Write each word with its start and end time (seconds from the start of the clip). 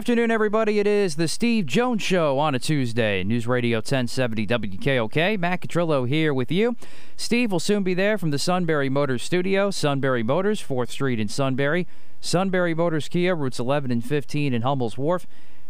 Afternoon, 0.00 0.30
everybody. 0.30 0.78
It 0.78 0.86
is 0.86 1.16
the 1.16 1.28
Steve 1.28 1.66
Jones 1.66 2.00
Show 2.00 2.38
on 2.38 2.54
a 2.54 2.58
Tuesday. 2.58 3.22
News 3.22 3.46
Radio 3.46 3.80
1070 3.80 4.46
WKOK. 4.46 5.38
Matt 5.38 5.60
Catrillo 5.60 6.08
here 6.08 6.32
with 6.32 6.50
you. 6.50 6.74
Steve 7.18 7.52
will 7.52 7.60
soon 7.60 7.82
be 7.82 7.92
there 7.92 8.16
from 8.16 8.30
the 8.30 8.38
Sunbury 8.38 8.88
Motors 8.88 9.22
studio. 9.22 9.70
Sunbury 9.70 10.22
Motors, 10.22 10.62
4th 10.62 10.88
Street 10.88 11.20
in 11.20 11.28
Sunbury. 11.28 11.86
Sunbury 12.18 12.72
Motors 12.72 13.08
Kia, 13.08 13.34
routes 13.34 13.58
11 13.58 13.90
and 13.90 14.02
15 14.02 14.54
in 14.54 14.62
Hummel's 14.62 14.96
Wharf. 14.96 15.26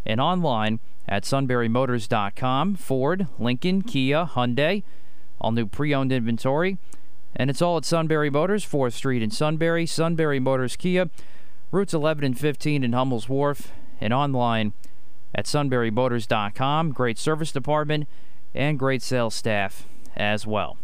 And 0.06 0.20
online 0.20 0.78
at 1.08 1.25
sunburymotors.com. 1.25 2.77
Ford, 2.77 3.27
Lincoln, 3.36 3.83
Kia, 3.83 4.27
Hyundai. 4.27 4.84
All 5.41 5.51
new 5.51 5.67
pre 5.67 5.92
owned 5.92 6.12
inventory. 6.12 6.78
And 7.34 7.51
it's 7.51 7.61
all 7.61 7.78
at 7.78 7.84
Sunbury 7.84 8.31
Motors, 8.31 8.64
4th 8.64 8.92
Street 8.92 9.25
in 9.25 9.33
Sunbury. 9.33 9.86
Sunbury 9.86 10.39
Motors 10.39 10.77
Kia, 10.77 11.11
routes 11.73 11.92
11 11.92 12.23
and 12.23 12.39
15 12.39 12.84
in 12.84 12.92
Hummel's 12.92 13.28
Wharf 13.28 13.73
and 14.00 14.12
online 14.12 14.72
at 15.34 15.46
sunburymotors.com. 15.46 16.92
Great 16.92 17.18
service 17.18 17.52
department 17.52 18.08
and 18.54 18.78
great 18.78 19.02
sales 19.02 19.34
staff 19.34 19.86
as 20.16 20.46
well. 20.46 20.78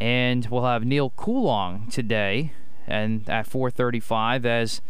And 0.00 0.46
we'll 0.46 0.64
have 0.64 0.84
Neal 0.84 1.10
Coolong 1.10 1.88
today 1.90 2.52
and 2.86 3.28
at 3.28 3.46
4:35 3.46 4.46
as 4.46 4.80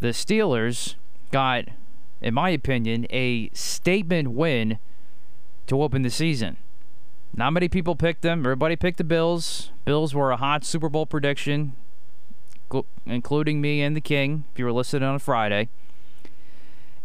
the 0.00 0.08
Steelers 0.08 0.94
got 1.30 1.64
in 2.20 2.34
my 2.34 2.50
opinion 2.50 3.06
a 3.10 3.48
statement 3.50 4.28
win 4.28 4.78
to 5.66 5.82
open 5.82 6.02
the 6.02 6.10
season. 6.10 6.56
Not 7.36 7.52
many 7.52 7.68
people 7.68 7.96
picked 7.96 8.22
them. 8.22 8.40
Everybody 8.40 8.76
picked 8.76 8.98
the 8.98 9.04
Bills. 9.04 9.70
Bills 9.84 10.14
were 10.14 10.30
a 10.30 10.36
hot 10.36 10.64
Super 10.64 10.88
Bowl 10.88 11.04
prediction, 11.04 11.74
including 13.04 13.60
me 13.60 13.82
and 13.82 13.96
the 13.96 14.00
King, 14.00 14.44
if 14.52 14.58
you 14.58 14.64
were 14.64 14.72
listening 14.72 15.02
on 15.02 15.16
a 15.16 15.18
Friday. 15.18 15.68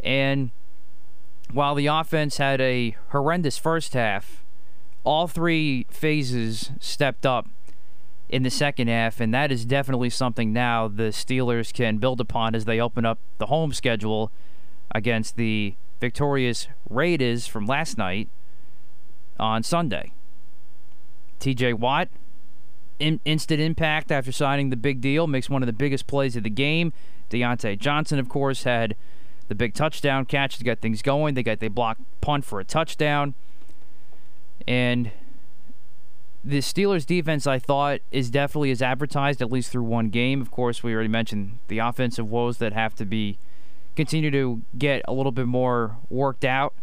And 0.04 0.52
while 1.52 1.76
the 1.76 1.88
offense 1.88 2.38
had 2.38 2.62
a 2.62 2.96
horrendous 3.10 3.58
first 3.58 3.94
half, 3.94 4.44
all 5.04 5.28
three 5.28 5.86
phases 5.90 6.72
stepped 6.80 7.26
up 7.26 7.48
in 8.30 8.44
the 8.44 8.50
second 8.52 8.88
half, 8.88 9.20
and 9.20 9.34
that 9.34 9.52
is 9.52 9.66
definitely 9.66 10.10
something 10.10 10.54
now 10.54 10.88
the 10.88 11.10
Steelers 11.10 11.74
can 11.74 11.98
build 11.98 12.22
upon 12.22 12.54
as 12.54 12.66
they 12.66 12.80
open 12.80 13.06
up 13.06 13.18
the 13.40 13.48
home 13.48 13.74
schedule 13.74 14.32
against 14.92 15.36
the 15.36 15.74
victorious 16.00 16.68
Raiders 16.90 17.48
from 17.48 17.66
last 17.66 17.98
night 17.98 18.30
on 19.40 19.64
Sunday. 19.64 20.12
TJ 21.40 21.74
Watt, 21.74 22.10
in- 23.00 23.20
instant 23.26 23.60
impact 23.60 24.12
after 24.12 24.32
signing 24.32 24.70
the 24.70 24.78
big 24.78 25.02
deal, 25.02 25.26
makes 25.26 25.50
one 25.50 25.64
of 25.64 25.68
the 25.68 25.74
biggest 25.74 26.06
plays 26.06 26.36
of 26.36 26.44
the 26.44 26.50
game. 26.50 26.94
Diontae 27.30 27.80
Johnson, 27.80 28.20
of 28.20 28.30
course, 28.30 28.64
had 28.64 28.96
the 29.50 29.56
big 29.56 29.74
touchdown 29.74 30.26
catch 30.26 30.58
to 30.58 30.64
get 30.64 30.80
things 30.80 31.02
going. 31.02 31.34
They 31.34 31.44
got 31.44 31.60
they 31.60 31.68
blocked 31.68 32.02
punt 32.22 32.46
for 32.46 32.60
a 32.62 32.64
touchdown. 32.64 33.34
And 34.68 35.12
the 36.44 36.60
Steelers 36.60 37.06
defense 37.06 37.46
I 37.46 37.60
thought 37.60 38.00
is 38.12 38.30
definitely 38.30 38.72
as 38.72 38.82
advertised 38.82 39.42
at 39.42 39.52
least 39.52 39.72
through 39.72 39.84
one 39.84 40.10
game. 40.10 40.40
Of 40.40 40.52
course, 40.52 40.84
we 40.84 40.94
already 40.94 41.10
mentioned 41.10 41.58
the 41.68 41.80
offensive 41.80 42.30
woes 42.30 42.60
that 42.60 42.72
have 42.74 42.96
to 42.96 43.06
be 43.06 43.38
continue 43.96 44.32
to 44.32 44.62
get 44.78 45.02
a 45.06 45.14
little 45.14 45.32
bit 45.32 45.48
more 45.48 45.98
worked 46.10 46.46
out. 46.46 46.74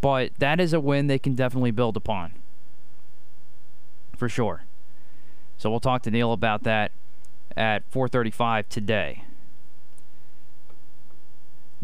But 0.00 0.32
that 0.38 0.60
is 0.60 0.72
a 0.72 0.80
win 0.80 1.06
they 1.06 1.18
can 1.18 1.34
definitely 1.34 1.70
build 1.70 1.96
upon. 1.96 2.32
For 4.16 4.28
sure. 4.28 4.64
So 5.56 5.70
we'll 5.70 5.80
talk 5.80 6.02
to 6.02 6.10
Neil 6.10 6.32
about 6.32 6.64
that 6.64 6.90
at 7.56 7.88
4:35 7.90 8.68
today. 8.68 9.22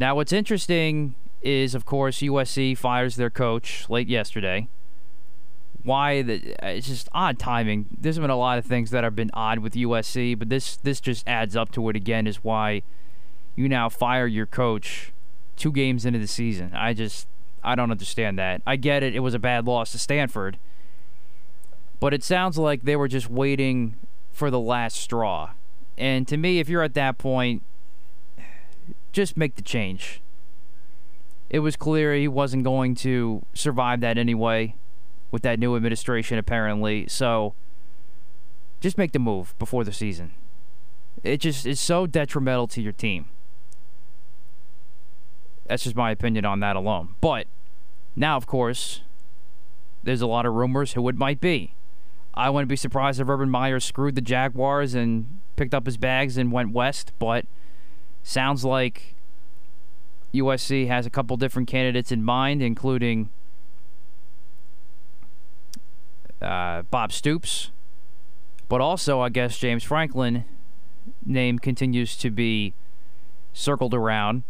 Now, 0.03 0.17
what's 0.17 0.33
interesting 0.33 1.15
is, 1.43 1.77
of 1.77 1.85
course, 1.85 2.23
USC 2.23 2.77
fires 2.77 3.15
their 3.15 3.31
coach 3.31 3.89
late 3.89 4.09
yesterday. 4.09 4.67
Why? 5.85 6.23
The, 6.23 6.57
uh, 6.61 6.71
it's 6.71 6.89
just 6.89 7.09
odd 7.13 7.39
timing. 7.39 7.87
There's 8.01 8.19
been 8.19 8.29
a 8.29 8.37
lot 8.37 8.59
of 8.59 8.65
things 8.65 8.91
that 8.91 9.05
have 9.05 9.15
been 9.15 9.31
odd 9.33 9.61
with 9.61 9.75
USC, 9.75 10.37
but 10.37 10.49
this 10.49 10.77
this 10.79 11.01
just 11.01 11.29
adds 11.29 11.55
up 11.55 11.71
to 11.75 11.89
it 11.89 11.95
again. 11.95 12.27
Is 12.27 12.43
why 12.43 12.83
you 13.55 13.69
now 13.69 13.89
fire 13.89 14.27
your 14.27 14.45
coach 14.45 15.13
two 15.55 15.71
games 15.71 16.05
into 16.05 16.19
the 16.19 16.27
season. 16.27 16.73
I 16.75 16.95
just 16.95 17.29
I 17.63 17.77
don't 17.77 17.93
understand 17.93 18.41
that. 18.41 18.61
I 18.67 18.75
get 18.75 19.05
it. 19.05 19.15
It 19.15 19.21
was 19.21 19.35
a 19.35 19.39
bad 19.39 19.69
loss 19.69 19.93
to 19.93 20.01
Stanford, 20.01 20.59
but 22.01 22.13
it 22.13 22.25
sounds 22.25 22.59
like 22.59 22.83
they 22.83 22.97
were 22.97 23.07
just 23.07 23.31
waiting 23.31 23.95
for 24.33 24.51
the 24.51 24.59
last 24.59 24.97
straw. 24.97 25.51
And 25.97 26.27
to 26.27 26.37
me, 26.37 26.59
if 26.59 26.69
you're 26.69 26.83
at 26.83 26.95
that 26.95 27.19
point, 27.19 27.63
just 29.13 29.37
make 29.37 29.57
the 29.57 29.63
change. 29.63 30.21
It 31.51 31.61
was 31.61 31.77
clear 31.77 32.15
he 32.15 32.29
wasn't 32.29 32.65
going 32.65 32.95
to 32.97 33.45
survive 33.53 34.01
that 34.01 34.17
anyway 34.17 34.75
with 35.31 35.43
that 35.43 35.59
new 35.59 35.77
administration, 35.77 36.39
apparently. 36.39 37.07
So 37.09 37.55
just 38.81 38.97
make 38.97 39.13
the 39.13 39.19
move 39.19 39.55
before 39.59 39.85
the 39.85 39.93
season. 39.93 40.33
It 41.23 41.39
just 41.39 41.67
is 41.67 41.79
so 41.79 42.07
detrimental 42.07 42.67
to 42.69 42.83
your 42.83 42.93
team. 42.93 43.29
That's 45.67 45.85
just 45.85 45.97
my 45.97 46.11
opinion 46.11 46.45
on 46.45 46.61
that 46.61 46.77
alone. 46.77 47.15
But 47.21 47.47
now, 48.17 48.37
of 48.37 48.47
course, 48.47 49.03
there's 50.03 50.21
a 50.21 50.27
lot 50.27 50.47
of 50.47 50.55
rumors 50.55 50.95
who 50.95 51.09
it 51.09 51.17
might 51.17 51.41
be. 51.41 51.75
I 52.35 52.51
wouldn't 52.51 52.69
be 52.69 52.77
surprised 52.77 53.21
if 53.21 53.29
Urban 53.29 53.51
Meyer 53.51 53.79
screwed 53.79 54.15
the 54.15 54.21
Jaguars 54.21 54.95
and 54.95 55.41
picked 55.57 55.75
up 55.75 55.87
his 55.87 55.97
bags 55.97 56.37
and 56.37 56.51
went 56.51 56.73
west, 56.73 57.13
but 57.19 57.45
Sounds 58.23 58.65
like 58.65 59.15
USC 60.33 60.87
has 60.87 61.07
a 61.07 61.11
couple 61.11 61.37
different 61.37 61.69
candidates 61.69 62.11
in 62.11 62.23
mind, 62.23 62.63
including 62.63 63.29
uh, 66.41 66.83
Bob 66.83 67.13
Stoops, 67.13 67.71
but 68.69 68.81
also, 68.81 69.21
I 69.21 69.29
guess, 69.29 69.59
James 69.59 69.85
Franklin 69.85 70.45
name 71.25 71.59
continues 71.59 72.17
to 72.17 72.31
be 72.31 72.75
circled 73.53 73.95
around, 73.95 74.43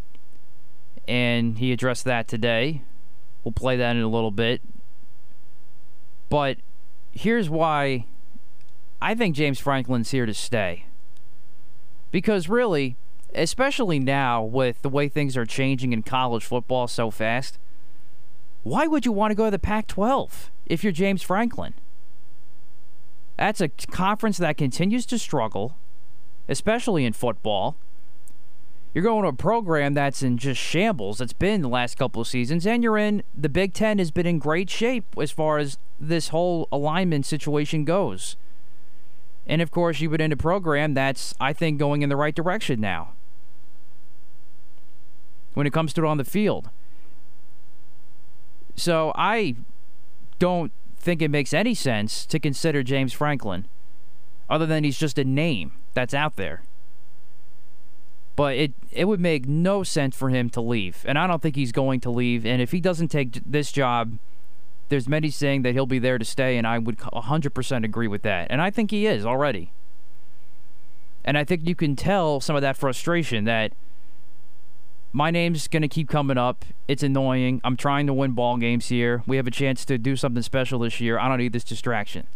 and 1.09 1.59
he 1.59 1.73
addressed 1.73 2.05
that 2.05 2.29
today. 2.29 2.83
We'll 3.43 3.53
play 3.53 3.77
that 3.77 3.97
in 3.97 4.03
a 4.03 4.09
little 4.09 4.31
bit. 4.31 4.61
But 6.29 6.59
here's 7.11 7.51
why 7.51 8.07
I 9.01 9.15
think 9.15 9.35
James 9.35 9.59
Franklin's 9.59 10.13
here 10.13 10.27
to 10.27 10.35
stay. 10.35 10.87
Because 12.11 12.49
really, 12.49 12.97
especially 13.35 13.99
now 13.99 14.43
with 14.43 14.83
the 14.83 14.89
way 14.89 15.09
things 15.09 15.37
are 15.37 15.47
changing 15.47 15.93
in 15.93 16.03
college 16.03 16.45
football 16.45 16.87
so 16.87 17.11
fast, 17.11 17.59
why 18.63 18.87
would 18.87 19.05
you 19.05 19.13
want 19.13 19.31
to 19.31 19.35
go 19.35 19.47
to 19.47 19.51
the 19.51 19.59
Pac 19.59 19.87
12 19.87 20.51
if 20.67 20.85
you're 20.85 20.93
James 20.93 21.23
Franklin? 21.23 21.75
That's 23.37 23.61
a 23.61 23.69
conference 23.69 24.39
that 24.39 24.57
continues 24.57 25.07
to 25.07 25.19
struggle, 25.19 25.77
especially 26.49 27.05
in 27.05 27.13
football. 27.13 27.77
You're 28.95 29.03
going 29.03 29.23
to 29.23 29.29
a 29.29 29.33
program 29.33 29.95
that's 29.95 30.23
in 30.23 30.37
just 30.37 30.61
shambles. 30.61 31.19
That's 31.19 31.33
been 31.33 31.63
the 31.63 31.69
last 31.69 31.97
couple 31.97 32.21
of 32.21 32.29
seasons, 32.29 32.67
and 32.67 32.83
you're 32.83 32.99
in 32.99 33.23
the 33.35 33.49
Big 33.49 33.73
Ten 33.73 33.99
has 33.99 34.11
been 34.11 34.27
in 34.27 34.39
great 34.39 34.69
shape 34.69 35.07
as 35.19 35.31
far 35.31 35.59
as 35.59 35.79
this 35.99 36.29
whole 36.29 36.69
alignment 36.71 37.25
situation 37.25 37.85
goes. 37.85 38.37
And 39.47 39.63
of 39.63 39.71
course, 39.71 40.01
you've 40.01 40.13
been 40.13 40.21
in 40.21 40.31
a 40.31 40.37
program 40.37 40.95
that's, 40.95 41.35
I 41.41 41.53
think, 41.53 41.79
going 41.79 42.03
in 42.03 42.11
the 42.11 42.17
right 42.17 42.35
direction 42.35 42.81
now 42.81 43.15
when 45.55 45.67
it 45.67 45.73
comes 45.73 45.93
to 45.95 46.05
it 46.05 46.07
on 46.07 46.17
the 46.17 46.25
field. 46.25 46.71
So 48.75 49.13
I 49.15 49.57
don't 50.39 50.73
think 50.97 51.21
it 51.21 51.31
makes 51.31 51.53
any 51.53 51.75
sense 51.75 52.25
to 52.27 52.39
consider 52.39 52.83
James 52.83 53.13
Franklin, 53.13 53.67
other 54.49 54.67
than 54.67 54.85
he's 54.85 54.99
just 54.99 55.19
a 55.19 55.25
name 55.25 55.73
that's 55.95 56.15
out 56.15 56.37
there. 56.37 56.63
But 58.35 58.57
it 58.57 58.73
it 58.91 59.05
would 59.05 59.21
make 59.21 59.47
no 59.47 59.83
sense 59.83 60.17
for 60.17 60.31
him 60.31 60.49
to 60.51 60.61
leave, 60.61 61.05
and 61.07 61.19
I 61.19 61.27
don't 61.27 61.43
think 61.43 61.57
he's 61.57 61.73
going 61.73 62.01
to 62.01 62.11
leave. 62.11 62.47
And 62.47 62.63
if 62.63 62.73
he 62.73 62.81
doesn't 62.81 63.09
take 63.09 63.41
this 63.45 63.71
job, 63.71 64.19
there's 64.89 65.09
many 65.09 65.31
saying 65.31 65.63
that 65.63 65.73
he'll 65.73 65.87
be 65.87 65.99
there 65.99 66.19
to 66.19 66.25
stay, 66.25 66.57
and 66.57 66.67
I 66.67 66.79
would 66.79 66.99
100% 66.99 67.85
agree 67.85 68.09
with 68.09 68.23
that. 68.23 68.47
And 68.51 68.61
I 68.63 68.71
think 68.71 68.91
he 68.91 69.07
is 69.07 69.27
already. 69.27 69.73
And 71.25 71.39
I 71.39 71.45
think 71.45 71.67
you 71.67 71.75
can 71.75 71.95
tell 71.95 72.41
some 72.41 72.57
of 72.57 72.63
that 72.63 72.77
frustration 72.77 73.45
that 73.45 73.73
my 75.13 75.31
name's 75.31 75.69
to 75.69 75.89
keep 75.89 76.09
coming 76.09 76.39
up. 76.39 76.65
It's 76.89 77.03
annoying. 77.03 77.61
I'm 77.65 77.77
trying 77.77 78.07
to 78.07 78.15
win 78.15 78.33
ball 78.33 78.57
games 78.57 78.89
here. 78.89 79.23
We 79.27 79.37
have 79.37 79.47
a 79.47 79.51
chance 79.51 79.85
to 79.87 79.99
do 79.99 80.17
something 80.17 80.43
special 80.43 80.79
this 80.79 81.01
year. 81.01 81.19
I 81.19 81.29
don't 81.29 81.39
need 81.39 81.53
this 81.53 81.65
distraction. 81.65 82.27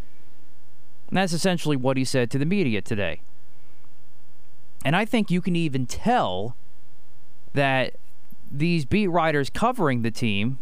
And 1.09 1.17
that's 1.17 1.33
essentially 1.33 1.77
what 1.77 1.97
he 1.97 2.05
said 2.05 2.31
to 2.33 2.39
the 2.39 2.45
media 2.45 2.83
today. 2.83 3.21
And 4.85 4.95
I 4.95 5.05
think 5.05 5.31
you 5.31 5.41
can 5.41 5.57
even 5.57 5.87
tell 5.87 6.55
that 7.55 7.95
these 8.51 8.85
beat 8.85 9.09
writers 9.09 9.49
covering 9.49 10.03
the 10.03 10.11
team, 10.11 10.59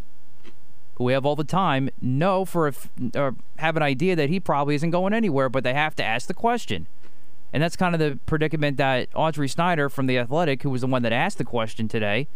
who 0.94 1.04
we 1.04 1.12
have 1.12 1.26
all 1.26 1.36
the 1.36 1.44
time, 1.44 1.90
know 2.00 2.44
for 2.44 2.68
a, 2.68 2.74
or 3.16 3.34
have 3.58 3.76
an 3.76 3.82
idea 3.82 4.14
that 4.14 4.30
he 4.30 4.38
probably 4.38 4.76
isn't 4.76 4.90
going 4.90 5.12
anywhere, 5.12 5.48
but 5.48 5.64
they 5.64 5.74
have 5.74 5.96
to 5.96 6.04
ask 6.04 6.28
the 6.28 6.34
question. 6.34 6.86
And 7.54 7.62
that's 7.62 7.76
kind 7.76 7.94
of 7.94 8.00
the 8.00 8.18
predicament 8.26 8.78
that 8.78 9.08
Audrey 9.14 9.48
Snyder 9.48 9.88
from 9.88 10.08
The 10.08 10.18
Athletic, 10.18 10.64
who 10.64 10.70
was 10.70 10.80
the 10.80 10.88
one 10.88 11.02
that 11.02 11.12
asked 11.12 11.38
the 11.38 11.44
question 11.44 11.86
today, 11.86 12.26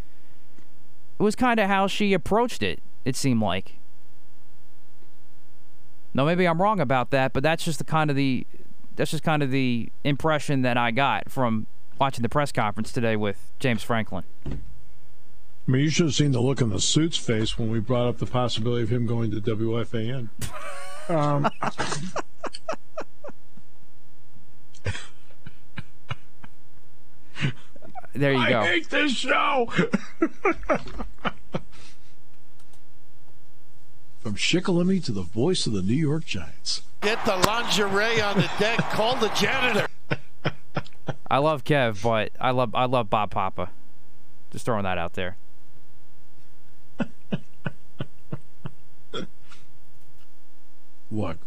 it 1.18 1.22
was 1.24 1.34
kind 1.34 1.58
of 1.58 1.66
how 1.66 1.88
she 1.88 2.12
approached 2.12 2.62
it, 2.62 2.80
it 3.04 3.16
seemed 3.16 3.42
like. 3.42 3.74
Now 6.14 6.24
maybe 6.24 6.46
I'm 6.46 6.62
wrong 6.62 6.78
about 6.78 7.10
that, 7.10 7.32
but 7.32 7.42
that's 7.42 7.64
just 7.64 7.78
the 7.78 7.84
kind 7.84 8.10
of 8.10 8.16
the 8.16 8.46
that's 8.94 9.10
just 9.10 9.24
kind 9.24 9.42
of 9.42 9.50
the 9.50 9.90
impression 10.04 10.62
that 10.62 10.76
I 10.76 10.92
got 10.92 11.32
from 11.32 11.66
watching 11.98 12.22
the 12.22 12.28
press 12.28 12.52
conference 12.52 12.92
today 12.92 13.16
with 13.16 13.50
James 13.58 13.82
Franklin. 13.82 14.22
I 14.46 14.50
mean, 15.66 15.82
you 15.82 15.90
should 15.90 16.06
have 16.06 16.14
seen 16.14 16.30
the 16.30 16.40
look 16.40 16.62
on 16.62 16.70
the 16.70 16.80
suit's 16.80 17.18
face 17.18 17.58
when 17.58 17.72
we 17.72 17.80
brought 17.80 18.06
up 18.06 18.18
the 18.18 18.26
possibility 18.26 18.84
of 18.84 18.90
him 18.90 19.04
going 19.04 19.32
to 19.32 19.40
WFAN. 19.40 20.28
um, 21.08 21.50
there 28.18 28.32
you 28.32 28.48
go. 28.48 28.60
I 28.60 28.66
hate 28.66 28.90
this 28.90 29.12
show. 29.12 29.68
From 34.18 34.34
Shikellamy 34.34 35.02
to 35.04 35.12
the 35.12 35.22
voice 35.22 35.66
of 35.66 35.72
the 35.72 35.82
New 35.82 35.94
York 35.94 36.26
Giants. 36.26 36.82
Get 37.00 37.24
the 37.24 37.36
lingerie 37.36 38.20
on 38.20 38.36
the 38.36 38.50
deck. 38.58 38.78
Call 38.90 39.16
the 39.16 39.28
janitor. 39.28 39.86
I 41.30 41.38
love 41.38 41.64
Kev, 41.64 42.02
but 42.02 42.32
I 42.40 42.50
love 42.50 42.74
I 42.74 42.86
love 42.86 43.08
Bob 43.08 43.30
Papa. 43.30 43.70
Just 44.50 44.64
throwing 44.64 44.82
that 44.84 44.98
out 44.98 45.12
there. 45.14 45.36
Look, 51.10 51.38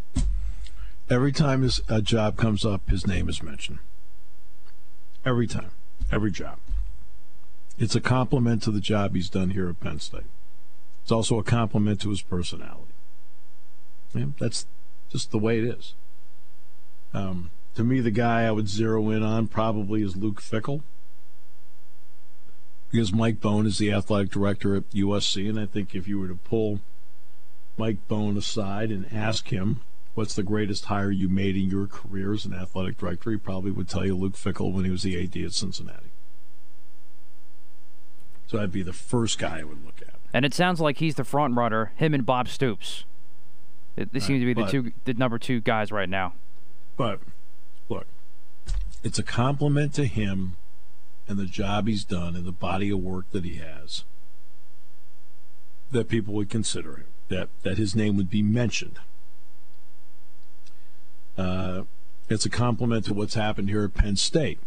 every 1.09 1.31
time 1.31 1.61
his, 1.63 1.81
a 1.87 2.01
job 2.01 2.37
comes 2.37 2.65
up, 2.65 2.89
his 2.89 3.05
name 3.05 3.29
is 3.29 3.43
mentioned. 3.43 3.79
Every 5.25 5.45
time, 5.47 5.71
every 6.11 6.31
job. 6.31 6.57
It's 7.77 7.95
a 7.95 8.01
compliment 8.01 8.61
to 8.63 8.71
the 8.71 8.79
job 8.79 9.15
he's 9.15 9.29
done 9.29 9.51
here 9.51 9.69
at 9.69 9.79
Penn 9.79 9.99
State. 9.99 10.25
It's 11.01 11.11
also 11.11 11.39
a 11.39 11.43
compliment 11.43 12.01
to 12.01 12.09
his 12.09 12.21
personality. 12.21 12.93
Yeah, 14.13 14.25
that's 14.39 14.67
just 15.09 15.31
the 15.31 15.39
way 15.39 15.59
it 15.59 15.63
is. 15.63 15.95
Um, 17.13 17.49
to 17.75 17.83
me, 17.83 17.99
the 17.99 18.11
guy 18.11 18.43
I 18.43 18.51
would 18.51 18.67
zero 18.67 19.09
in 19.09 19.23
on 19.23 19.47
probably 19.47 20.03
is 20.03 20.15
Luke 20.15 20.41
Fickell 20.41 20.81
Because 22.91 23.13
Mike 23.13 23.39
Bohn 23.39 23.65
is 23.65 23.77
the 23.77 23.91
athletic 23.91 24.31
director 24.31 24.75
at 24.75 24.89
USC, 24.91 25.49
and 25.49 25.59
I 25.59 25.65
think 25.65 25.95
if 25.95 26.07
you 26.07 26.19
were 26.19 26.27
to 26.27 26.35
pull 26.35 26.81
Mike 27.77 28.07
Bohn 28.07 28.37
aside 28.37 28.91
and 28.91 29.11
ask 29.11 29.47
him 29.47 29.81
what's 30.13 30.35
the 30.35 30.43
greatest 30.43 30.85
hire 30.85 31.11
you 31.11 31.29
made 31.29 31.55
in 31.55 31.69
your 31.69 31.87
career 31.87 32.33
as 32.33 32.45
an 32.45 32.53
athletic 32.53 32.97
director, 32.97 33.31
he 33.31 33.37
probably 33.37 33.71
would 33.71 33.87
tell 33.87 34.05
you 34.05 34.15
Luke 34.15 34.33
Fickell 34.33 34.73
when 34.73 34.85
he 34.85 34.91
was 34.91 35.03
the 35.03 35.21
AD 35.21 35.37
at 35.37 35.53
Cincinnati. 35.53 36.11
So 38.47 38.57
that'd 38.57 38.71
be 38.71 38.83
the 38.83 38.93
first 38.93 39.39
guy 39.39 39.59
I 39.59 39.63
would 39.63 39.85
look 39.85 40.01
at. 40.01 40.15
And 40.33 40.45
it 40.45 40.53
sounds 40.53 40.81
like 40.81 40.97
he's 40.97 41.15
the 41.15 41.23
front 41.23 41.55
runner, 41.55 41.93
him 41.95 42.13
and 42.13 42.25
Bob 42.25 42.49
Stoops. 42.49 43.05
They 43.95 44.19
seem 44.19 44.39
to 44.39 44.45
be 44.45 44.53
the 44.53 44.63
but- 44.63 44.71
two, 44.71 44.91
the 45.05 45.13
number 45.13 45.37
two 45.37 45.61
guys 45.61 45.91
right 45.91 46.09
now. 46.09 46.33
But 46.97 47.19
look, 47.89 48.07
it's 49.03 49.19
a 49.19 49.23
compliment 49.23 49.93
to 49.95 50.05
him 50.05 50.55
and 51.27 51.39
the 51.39 51.45
job 51.45 51.87
he's 51.87 52.03
done 52.03 52.35
and 52.35 52.45
the 52.45 52.51
body 52.51 52.89
of 52.89 52.99
work 52.99 53.29
that 53.31 53.45
he 53.45 53.55
has 53.55 54.03
that 55.91 56.07
people 56.07 56.33
would 56.33 56.49
consider 56.49 56.97
him, 56.97 57.07
that, 57.29 57.49
that 57.63 57.77
his 57.77 57.95
name 57.95 58.15
would 58.17 58.29
be 58.29 58.41
mentioned. 58.41 58.99
Uh, 61.41 61.85
it's 62.29 62.45
a 62.45 62.49
compliment 62.49 63.05
to 63.05 63.15
what's 63.15 63.33
happened 63.33 63.67
here 63.67 63.83
at 63.83 63.95
Penn 63.95 64.15
State 64.15 64.59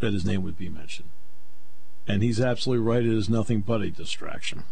that 0.00 0.14
his 0.14 0.24
name 0.24 0.42
would 0.42 0.56
be 0.56 0.70
mentioned. 0.70 1.10
And 2.08 2.22
he's 2.22 2.40
absolutely 2.40 2.84
right. 2.84 3.04
It 3.04 3.12
is 3.12 3.28
nothing 3.28 3.60
but 3.60 3.82
a 3.82 3.90
distraction. 3.90 4.64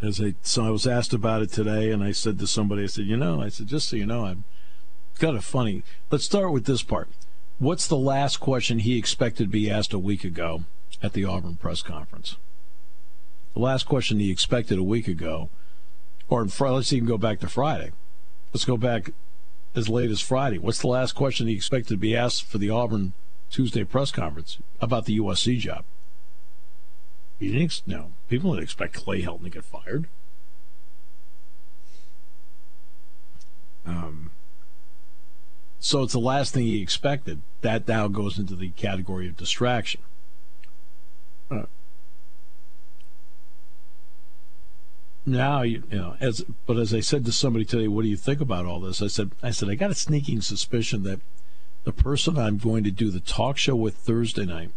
As 0.00 0.20
I, 0.20 0.34
so 0.42 0.64
I 0.64 0.70
was 0.70 0.86
asked 0.86 1.12
about 1.12 1.42
it 1.42 1.50
today, 1.50 1.90
and 1.90 2.04
I 2.04 2.12
said 2.12 2.38
to 2.38 2.46
somebody, 2.46 2.84
I 2.84 2.86
said, 2.86 3.06
you 3.06 3.16
know, 3.16 3.42
I 3.42 3.48
said, 3.48 3.66
just 3.66 3.88
so 3.88 3.96
you 3.96 4.06
know, 4.06 4.24
I'm 4.26 4.44
kind 5.18 5.36
of 5.36 5.44
funny. 5.44 5.82
Let's 6.10 6.24
start 6.24 6.52
with 6.52 6.64
this 6.64 6.82
part. 6.82 7.08
What's 7.58 7.88
the 7.88 7.96
last 7.96 8.38
question 8.38 8.80
he 8.80 8.98
expected 8.98 9.44
to 9.44 9.50
be 9.50 9.70
asked 9.70 9.92
a 9.92 9.98
week 9.98 10.22
ago 10.22 10.64
at 11.02 11.14
the 11.14 11.24
Auburn 11.24 11.56
press 11.56 11.82
conference? 11.82 12.36
The 13.54 13.60
last 13.60 13.86
question 13.86 14.20
he 14.20 14.30
expected 14.30 14.78
a 14.78 14.84
week 14.84 15.08
ago, 15.08 15.50
or 16.28 16.42
in 16.42 16.50
let's 16.60 16.92
even 16.92 17.08
go 17.08 17.18
back 17.18 17.40
to 17.40 17.48
Friday. 17.48 17.92
Let's 18.52 18.64
go 18.64 18.76
back 18.76 19.10
as 19.74 19.88
late 19.88 20.10
as 20.10 20.20
Friday. 20.20 20.58
What's 20.58 20.80
the 20.80 20.88
last 20.88 21.12
question 21.12 21.46
he 21.46 21.54
expected 21.54 21.88
to 21.88 21.96
be 21.98 22.16
asked 22.16 22.44
for 22.44 22.58
the 22.58 22.70
Auburn 22.70 23.12
Tuesday 23.50 23.84
press 23.84 24.10
conference 24.10 24.58
about 24.80 25.04
the 25.04 25.18
USC 25.18 25.58
job? 25.58 25.84
He 27.38 27.52
didn't 27.52 27.82
no, 27.86 28.12
people 28.28 28.52
didn't 28.52 28.64
expect 28.64 28.94
Clay 28.94 29.22
Helton 29.22 29.44
to 29.44 29.50
get 29.50 29.64
fired. 29.64 30.08
Um, 33.84 34.30
so 35.78 36.02
it's 36.02 36.14
the 36.14 36.18
last 36.18 36.54
thing 36.54 36.64
he 36.64 36.82
expected. 36.82 37.42
That 37.60 37.86
now 37.86 38.08
goes 38.08 38.38
into 38.38 38.56
the 38.56 38.70
category 38.70 39.28
of 39.28 39.36
distraction. 39.36 40.00
Uh, 41.50 41.64
now 45.26 45.62
you, 45.62 45.82
you 45.90 45.98
know, 45.98 46.16
as 46.20 46.44
but 46.66 46.78
as 46.78 46.94
I 46.94 47.00
said 47.00 47.24
to 47.24 47.32
somebody 47.32 47.64
today, 47.64 47.88
what 47.88 48.02
do 48.02 48.08
you 48.08 48.16
think 48.16 48.40
about 48.40 48.64
all 48.64 48.80
this? 48.80 49.02
I 49.02 49.08
said, 49.08 49.32
I 49.42 49.50
said, 49.50 49.68
I 49.68 49.74
got 49.74 49.90
a 49.90 49.94
sneaking 49.94 50.40
suspicion 50.40 51.02
that 51.02 51.20
the 51.84 51.92
person 51.92 52.38
I'm 52.38 52.58
going 52.58 52.84
to 52.84 52.90
do 52.90 53.10
the 53.10 53.20
talk 53.20 53.58
show 53.58 53.74
with 53.74 53.96
Thursday 53.96 54.44
night. 54.44 54.70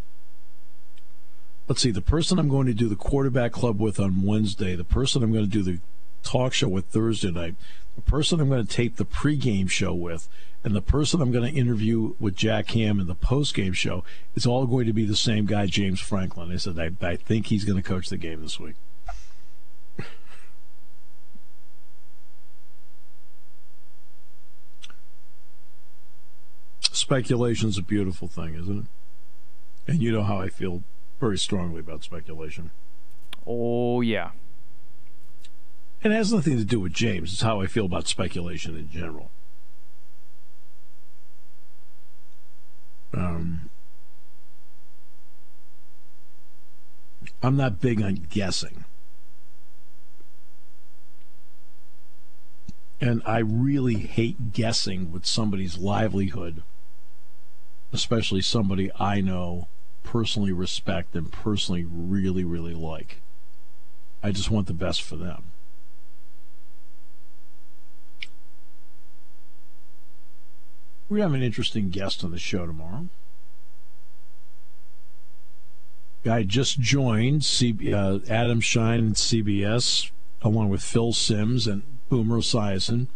Let's 1.67 1.81
see, 1.81 1.91
the 1.91 2.01
person 2.01 2.39
I'm 2.39 2.49
going 2.49 2.65
to 2.65 2.73
do 2.73 2.89
the 2.89 2.95
quarterback 2.95 3.51
club 3.51 3.79
with 3.79 3.99
on 3.99 4.23
Wednesday, 4.23 4.75
the 4.75 4.83
person 4.83 5.21
I'm 5.21 5.31
going 5.31 5.45
to 5.45 5.49
do 5.49 5.61
the 5.61 5.79
talk 6.23 6.53
show 6.53 6.67
with 6.67 6.85
Thursday 6.85 7.29
night, 7.29 7.55
the 7.95 8.01
person 8.01 8.39
I'm 8.39 8.49
going 8.49 8.65
to 8.65 8.73
tape 8.73 8.95
the 8.95 9.05
pregame 9.05 9.69
show 9.69 9.93
with, 9.93 10.27
and 10.63 10.75
the 10.75 10.81
person 10.81 11.21
I'm 11.21 11.31
going 11.31 11.51
to 11.51 11.57
interview 11.57 12.15
with 12.19 12.35
Jack 12.35 12.71
Ham 12.71 12.99
in 12.99 13.05
the 13.05 13.15
postgame 13.15 13.75
show 13.75 14.03
is 14.35 14.47
all 14.47 14.65
going 14.65 14.87
to 14.87 14.93
be 14.93 15.05
the 15.05 15.15
same 15.15 15.45
guy, 15.45 15.67
James 15.67 15.99
Franklin. 15.99 16.51
I 16.51 16.57
said, 16.57 16.79
I, 16.79 16.91
I 17.05 17.15
think 17.15 17.47
he's 17.47 17.65
going 17.65 17.81
to 17.81 17.87
coach 17.87 18.09
the 18.09 18.17
game 18.17 18.41
this 18.41 18.59
week. 18.59 18.75
Speculation's 27.09 27.75
a 27.75 27.81
beautiful 27.81 28.27
thing, 28.27 28.53
isn't 28.53 28.81
it? 28.81 29.91
And 29.91 29.99
you 29.99 30.11
know 30.11 30.21
how 30.21 30.39
I 30.39 30.49
feel 30.49 30.83
very 31.19 31.39
strongly 31.39 31.79
about 31.79 32.03
speculation. 32.03 32.69
Oh 33.47 34.01
yeah. 34.01 34.29
It 36.03 36.11
has 36.11 36.31
nothing 36.31 36.59
to 36.59 36.63
do 36.63 36.79
with 36.79 36.93
James. 36.93 37.33
It's 37.33 37.41
how 37.41 37.61
I 37.61 37.65
feel 37.65 37.85
about 37.87 38.07
speculation 38.07 38.77
in 38.77 38.91
general. 38.91 39.31
Um, 43.11 43.71
I'm 47.41 47.57
not 47.57 47.81
big 47.81 48.03
on 48.03 48.27
guessing. 48.29 48.85
And 53.01 53.23
I 53.25 53.39
really 53.39 53.95
hate 53.95 54.53
guessing 54.53 55.11
with 55.11 55.25
somebody's 55.25 55.79
livelihood, 55.79 56.61
especially 57.91 58.41
somebody 58.41 58.91
I 58.99 59.21
know, 59.21 59.67
personally 60.03 60.51
respect, 60.51 61.15
and 61.15 61.31
personally 61.31 61.85
really, 61.89 62.43
really 62.43 62.73
like. 62.73 63.21
I 64.21 64.31
just 64.31 64.51
want 64.51 64.67
the 64.67 64.73
best 64.73 65.01
for 65.01 65.15
them. 65.15 65.51
We 71.07 71.21
have 71.21 71.33
an 71.33 71.41
interesting 71.41 71.89
guest 71.89 72.23
on 72.23 72.31
the 72.31 72.37
show 72.37 72.67
tomorrow. 72.67 73.07
Guy 76.23 76.43
just 76.43 76.79
joined 76.79 77.43
C- 77.43 77.93
uh, 77.93 78.19
Adam 78.29 78.59
Schein 78.59 78.99
and 78.99 79.15
CBS, 79.15 80.11
along 80.41 80.69
with 80.69 80.83
Phil 80.83 81.13
Simms 81.13 81.65
and 81.65 81.81
Boomer 82.09 82.39
Esiason 82.39 83.07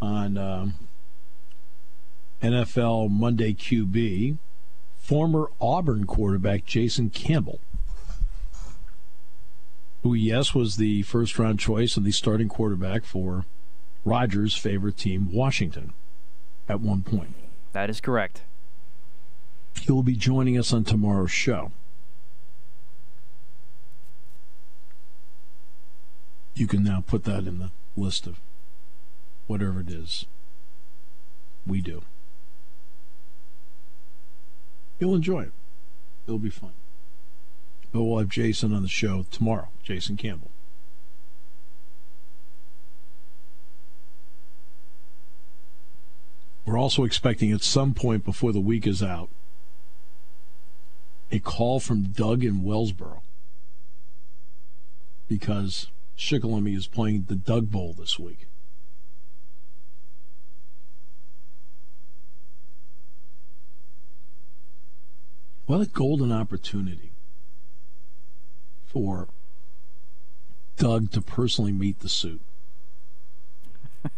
on 0.00 0.36
uh, 0.36 0.68
NFL 2.42 3.10
Monday 3.10 3.52
QB. 3.52 4.38
Former 4.98 5.50
Auburn 5.58 6.04
quarterback 6.04 6.66
Jason 6.66 7.08
Campbell, 7.08 7.60
who, 10.02 10.12
yes, 10.12 10.54
was 10.54 10.76
the 10.76 11.00
first 11.02 11.38
round 11.38 11.58
choice 11.58 11.96
and 11.96 12.04
the 12.04 12.12
starting 12.12 12.50
quarterback 12.50 13.06
for 13.06 13.46
Rodgers' 14.04 14.54
favorite 14.54 14.98
team, 14.98 15.32
Washington 15.32 15.94
at 16.68 16.80
one 16.82 17.02
point. 17.02 17.34
That 17.72 17.88
is 17.88 18.02
correct. 18.02 18.42
He 19.80 19.90
will 19.90 20.02
be 20.02 20.14
joining 20.14 20.58
us 20.58 20.74
on 20.74 20.84
tomorrow's 20.84 21.30
show. 21.30 21.72
You 26.54 26.66
can 26.66 26.82
now 26.82 27.02
put 27.06 27.24
that 27.24 27.46
in 27.46 27.60
the 27.60 27.70
list 27.96 28.26
of 28.26 28.40
whatever 29.46 29.80
it 29.80 29.88
is 29.88 30.26
we 31.66 31.80
do. 31.80 32.02
You'll 34.98 35.14
enjoy 35.14 35.42
it. 35.42 35.52
It'll 36.26 36.38
be 36.38 36.50
fun. 36.50 36.72
But 37.92 38.02
we'll 38.02 38.18
have 38.18 38.28
Jason 38.28 38.74
on 38.74 38.82
the 38.82 38.88
show 38.88 39.24
tomorrow, 39.30 39.68
Jason 39.82 40.16
Campbell. 40.16 40.50
We're 46.66 46.78
also 46.78 47.04
expecting 47.04 47.50
at 47.50 47.62
some 47.62 47.94
point 47.94 48.26
before 48.26 48.52
the 48.52 48.60
week 48.60 48.86
is 48.86 49.02
out 49.02 49.30
a 51.30 51.38
call 51.38 51.80
from 51.80 52.04
Doug 52.04 52.44
in 52.44 52.62
Wellsboro 52.62 53.20
because 55.28 55.88
Shikellamy 56.16 56.76
is 56.76 56.86
playing 56.86 57.26
the 57.28 57.36
Doug 57.36 57.70
Bowl 57.70 57.94
this 57.94 58.18
week. 58.18 58.48
What 65.68 65.82
a 65.82 65.86
golden 65.86 66.32
opportunity 66.32 67.12
for 68.86 69.28
Doug 70.78 71.10
to 71.10 71.20
personally 71.20 71.72
meet 71.72 72.00
the 72.00 72.08
suit. 72.08 72.40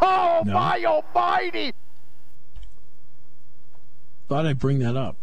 Oh, 0.00 0.42
No. 0.44 0.52
my 0.54 0.84
almighty! 0.84 1.72
Thought 4.28 4.46
I'd 4.46 4.58
bring 4.58 4.78
that 4.80 4.96
up. 4.96 5.16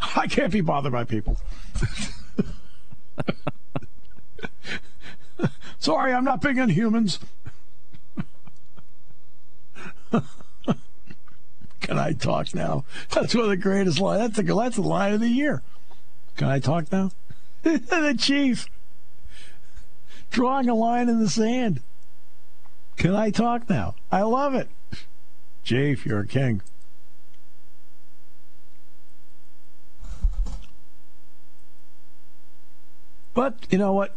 I 0.16 0.26
can't 0.26 0.52
be 0.52 0.60
bothered 0.60 0.92
by 0.92 1.04
people. 1.04 1.36
Sorry, 5.78 6.12
I'm 6.12 6.24
not 6.24 6.40
big 6.40 6.58
on 6.58 6.68
humans. 6.70 7.18
Can 11.80 11.98
I 11.98 12.12
talk 12.12 12.54
now? 12.54 12.84
That's 13.10 13.34
one 13.34 13.44
of 13.44 13.50
the 13.50 13.56
greatest 13.56 13.98
lines. 13.98 14.20
That's 14.20 14.36
the, 14.46 14.54
that's 14.54 14.76
the 14.76 14.82
line 14.82 15.14
of 15.14 15.20
the 15.20 15.28
year. 15.28 15.62
Can 16.36 16.48
I 16.48 16.58
talk 16.58 16.92
now? 16.92 17.12
the 17.62 18.14
chief 18.18 18.66
drawing 20.30 20.68
a 20.68 20.74
line 20.74 21.08
in 21.08 21.20
the 21.20 21.28
sand. 21.28 21.80
Can 22.96 23.14
I 23.14 23.30
talk 23.30 23.68
now? 23.70 23.94
I 24.10 24.22
love 24.22 24.54
it. 24.54 24.68
Chief, 25.64 26.04
you're 26.04 26.20
a 26.20 26.26
king. 26.26 26.62
But 33.34 33.66
you 33.70 33.78
know 33.78 33.92
what? 33.92 34.16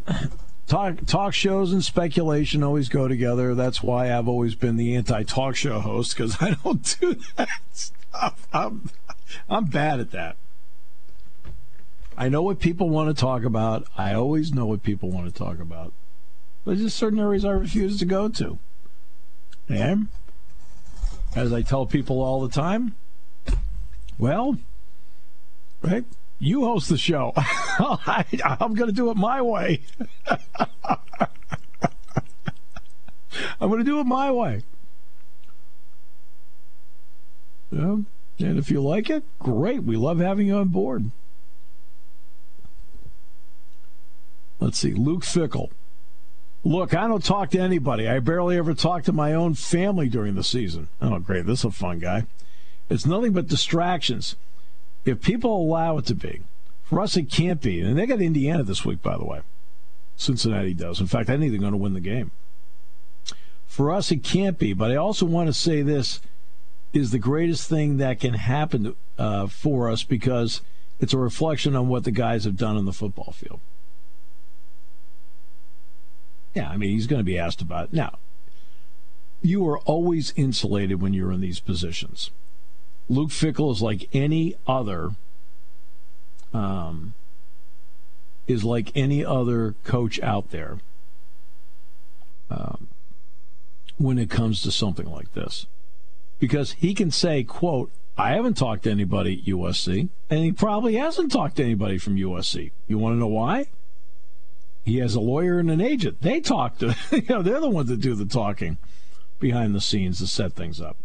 Talk 0.72 1.04
talk 1.04 1.34
shows 1.34 1.70
and 1.74 1.84
speculation 1.84 2.62
always 2.62 2.88
go 2.88 3.06
together. 3.06 3.54
That's 3.54 3.82
why 3.82 4.10
I've 4.10 4.26
always 4.26 4.54
been 4.54 4.76
the 4.76 4.96
anti-talk 4.96 5.54
show 5.54 5.80
host 5.80 6.16
because 6.16 6.38
I 6.40 6.56
don't 6.64 6.96
do 7.00 7.16
that 7.36 7.60
stuff. 7.72 8.48
I'm 8.54 8.88
I'm 9.50 9.66
bad 9.66 10.00
at 10.00 10.12
that. 10.12 10.38
I 12.16 12.30
know 12.30 12.40
what 12.40 12.58
people 12.58 12.88
want 12.88 13.14
to 13.14 13.20
talk 13.20 13.44
about. 13.44 13.86
I 13.98 14.14
always 14.14 14.54
know 14.54 14.64
what 14.64 14.82
people 14.82 15.10
want 15.10 15.26
to 15.26 15.38
talk 15.38 15.58
about. 15.58 15.92
But 16.64 16.70
there's 16.70 16.84
just 16.84 16.96
certain 16.96 17.18
areas 17.18 17.44
I 17.44 17.50
refuse 17.50 17.98
to 17.98 18.06
go 18.06 18.30
to. 18.30 18.58
And 19.68 20.08
as 21.36 21.52
I 21.52 21.60
tell 21.60 21.84
people 21.84 22.22
all 22.22 22.40
the 22.40 22.48
time, 22.48 22.96
well, 24.18 24.56
right? 25.82 26.06
You 26.42 26.64
host 26.64 26.88
the 26.88 26.98
show. 26.98 27.32
I, 27.36 28.24
I'm 28.58 28.74
going 28.74 28.88
to 28.88 28.92
do 28.92 29.12
it 29.12 29.16
my 29.16 29.40
way. 29.40 29.82
I'm 33.60 33.68
going 33.68 33.78
to 33.78 33.84
do 33.84 34.00
it 34.00 34.04
my 34.04 34.32
way. 34.32 34.64
Yeah. 37.70 37.98
And 38.40 38.58
if 38.58 38.72
you 38.72 38.82
like 38.82 39.08
it, 39.08 39.22
great. 39.38 39.84
We 39.84 39.96
love 39.96 40.18
having 40.18 40.48
you 40.48 40.56
on 40.56 40.66
board. 40.66 41.12
Let's 44.58 44.78
see. 44.78 44.94
Luke 44.94 45.22
Fickell. 45.22 45.70
Look, 46.64 46.92
I 46.92 47.06
don't 47.06 47.24
talk 47.24 47.50
to 47.50 47.60
anybody. 47.60 48.08
I 48.08 48.18
barely 48.18 48.58
ever 48.58 48.74
talk 48.74 49.04
to 49.04 49.12
my 49.12 49.32
own 49.32 49.54
family 49.54 50.08
during 50.08 50.34
the 50.34 50.42
season. 50.42 50.88
Oh, 51.00 51.20
great. 51.20 51.46
This 51.46 51.60
is 51.60 51.66
a 51.66 51.70
fun 51.70 52.00
guy. 52.00 52.26
It's 52.90 53.06
nothing 53.06 53.32
but 53.32 53.46
distractions. 53.46 54.34
If 55.04 55.20
people 55.20 55.56
allow 55.56 55.98
it 55.98 56.06
to 56.06 56.14
be, 56.14 56.42
for 56.82 57.00
us, 57.00 57.16
it 57.16 57.30
can't 57.30 57.60
be. 57.60 57.80
And 57.80 57.98
they 57.98 58.06
got 58.06 58.20
Indiana 58.20 58.62
this 58.62 58.84
week, 58.84 59.02
by 59.02 59.16
the 59.16 59.24
way. 59.24 59.40
Cincinnati 60.16 60.74
does. 60.74 61.00
In 61.00 61.06
fact, 61.06 61.30
I 61.30 61.38
think 61.38 61.50
they're 61.50 61.60
going 61.60 61.72
to 61.72 61.78
win 61.78 61.94
the 61.94 62.00
game. 62.00 62.30
For 63.66 63.90
us, 63.90 64.10
it 64.10 64.22
can't 64.22 64.58
be. 64.58 64.74
But 64.74 64.90
I 64.90 64.96
also 64.96 65.24
want 65.24 65.48
to 65.48 65.54
say 65.54 65.82
this 65.82 66.20
is 66.92 67.10
the 67.10 67.18
greatest 67.18 67.68
thing 67.68 67.96
that 67.96 68.20
can 68.20 68.34
happen 68.34 68.94
uh, 69.18 69.46
for 69.46 69.88
us 69.88 70.02
because 70.02 70.60
it's 71.00 71.14
a 71.14 71.18
reflection 71.18 71.74
on 71.74 71.88
what 71.88 72.04
the 72.04 72.10
guys 72.10 72.44
have 72.44 72.56
done 72.56 72.76
on 72.76 72.84
the 72.84 72.92
football 72.92 73.32
field. 73.32 73.60
Yeah, 76.54 76.68
I 76.68 76.76
mean, 76.76 76.90
he's 76.90 77.06
going 77.06 77.20
to 77.20 77.24
be 77.24 77.38
asked 77.38 77.62
about 77.62 77.86
it. 77.86 77.92
Now, 77.94 78.18
you 79.40 79.66
are 79.66 79.78
always 79.80 80.32
insulated 80.36 81.00
when 81.00 81.14
you're 81.14 81.32
in 81.32 81.40
these 81.40 81.60
positions. 81.60 82.30
Luke 83.12 83.28
Fickell 83.28 83.70
is 83.70 83.82
like 83.82 84.08
any 84.14 84.54
other, 84.66 85.10
um, 86.54 87.12
is 88.46 88.64
like 88.64 88.90
any 88.94 89.22
other 89.22 89.74
coach 89.84 90.18
out 90.22 90.50
there 90.50 90.78
um, 92.50 92.88
when 93.98 94.18
it 94.18 94.30
comes 94.30 94.62
to 94.62 94.72
something 94.72 95.10
like 95.10 95.34
this. 95.34 95.66
Because 96.38 96.72
he 96.72 96.94
can 96.94 97.10
say, 97.10 97.44
quote, 97.44 97.92
I 98.16 98.30
haven't 98.30 98.54
talked 98.54 98.84
to 98.84 98.90
anybody 98.90 99.38
at 99.38 99.44
USC, 99.44 100.08
and 100.30 100.40
he 100.40 100.50
probably 100.50 100.94
hasn't 100.94 101.30
talked 101.30 101.56
to 101.56 101.64
anybody 101.64 101.98
from 101.98 102.16
USC. 102.16 102.72
You 102.88 102.96
want 102.96 103.14
to 103.14 103.18
know 103.18 103.26
why? 103.26 103.66
He 104.84 104.98
has 104.98 105.14
a 105.14 105.20
lawyer 105.20 105.58
and 105.58 105.70
an 105.70 105.82
agent. 105.82 106.22
They 106.22 106.40
talk 106.40 106.78
to, 106.78 106.96
you 107.12 107.22
know, 107.28 107.42
they're 107.42 107.60
the 107.60 107.68
ones 107.68 107.90
that 107.90 108.00
do 108.00 108.14
the 108.14 108.24
talking 108.24 108.78
behind 109.38 109.74
the 109.74 109.82
scenes 109.82 110.18
to 110.18 110.26
set 110.26 110.54
things 110.54 110.80
up. 110.80 110.96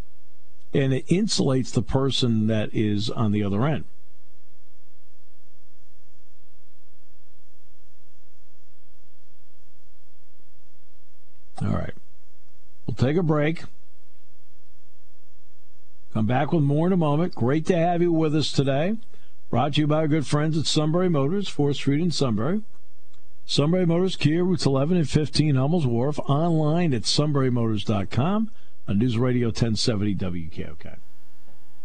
And 0.77 0.93
it 0.93 1.07
insulates 1.07 1.73
the 1.73 1.81
person 1.81 2.45
that 2.47 2.69
is 2.71 3.09
on 3.09 3.31
the 3.31 3.41
other 3.41 3.65
end. 3.65 3.85
All 11.63 11.69
right. 11.69 11.95
We'll 12.85 12.93
take 12.93 13.17
a 13.17 13.23
break. 13.23 13.63
Come 16.13 16.27
back 16.27 16.53
with 16.53 16.63
more 16.63 16.85
in 16.85 16.93
a 16.93 16.97
moment. 16.97 17.33
Great 17.33 17.65
to 17.65 17.75
have 17.75 18.03
you 18.03 18.11
with 18.11 18.35
us 18.35 18.51
today. 18.51 18.97
Brought 19.49 19.73
to 19.73 19.81
you 19.81 19.87
by 19.87 19.97
our 19.97 20.07
good 20.07 20.27
friends 20.27 20.57
at 20.59 20.67
Sunbury 20.67 21.09
Motors, 21.09 21.49
4th 21.49 21.75
Street 21.75 22.01
in 22.01 22.11
Sunbury. 22.11 22.61
Sunbury 23.47 23.87
Motors 23.87 24.15
Kia, 24.15 24.43
routes 24.43 24.67
11 24.67 24.97
and 24.97 25.09
15, 25.09 25.55
Hummels 25.55 25.87
Wharf, 25.87 26.19
online 26.19 26.93
at 26.93 27.03
sunburymotors.com, 27.03 28.51
on 28.87 28.99
News 28.99 29.17
Radio 29.17 29.47
1070 29.47 30.15
WKOK. 30.15 30.95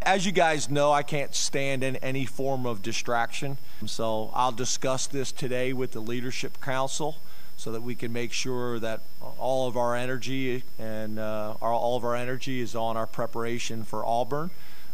As 0.03 0.27
you 0.27 0.33
guys 0.33 0.69
know, 0.69 0.93
I 0.93 1.03
can't 1.03 1.35
stand 1.35 1.85
in 1.85 1.97
any 1.97 2.25
form 2.25 2.67
of 2.67 2.83
distraction. 2.83 3.59
So 3.87 4.31
I'll 4.35 4.53
discuss 4.53 5.07
this 5.07 5.31
today 5.31 5.73
with 5.73 5.93
the 5.93 6.01
Leadership 6.01 6.61
Council 6.61 7.17
so 7.57 7.71
that 7.73 7.83
we 7.83 7.95
can 7.95 8.13
make 8.13 8.33
sure 8.33 8.81
that 8.81 9.01
all 9.39 9.69
of 9.69 9.77
our 9.77 9.95
energy 9.95 10.65
and 10.79 11.19
uh, 11.19 11.55
our, 11.63 11.73
all 11.73 11.97
of 11.97 12.05
our 12.05 12.17
energy 12.17 12.61
is 12.61 12.75
on 12.75 12.97
our 12.97 13.07
preparation 13.07 13.85
for 13.85 14.05
Auburn. 14.05 14.51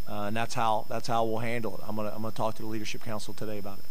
Uh, 0.07 0.25
and 0.25 0.37
that's 0.37 0.55
how 0.55 0.87
that's 0.89 1.07
how 1.07 1.25
we'll 1.25 1.39
handle 1.39 1.77
it. 1.77 1.83
I'm 1.87 1.95
gonna 1.97 2.11
I'm 2.15 2.23
gonna 2.23 2.33
talk 2.33 2.55
to 2.57 2.63
the 2.63 2.69
Leadership 2.69 3.03
Council 3.05 3.35
today 3.35 3.59
about 3.59 3.79
it. 3.79 3.85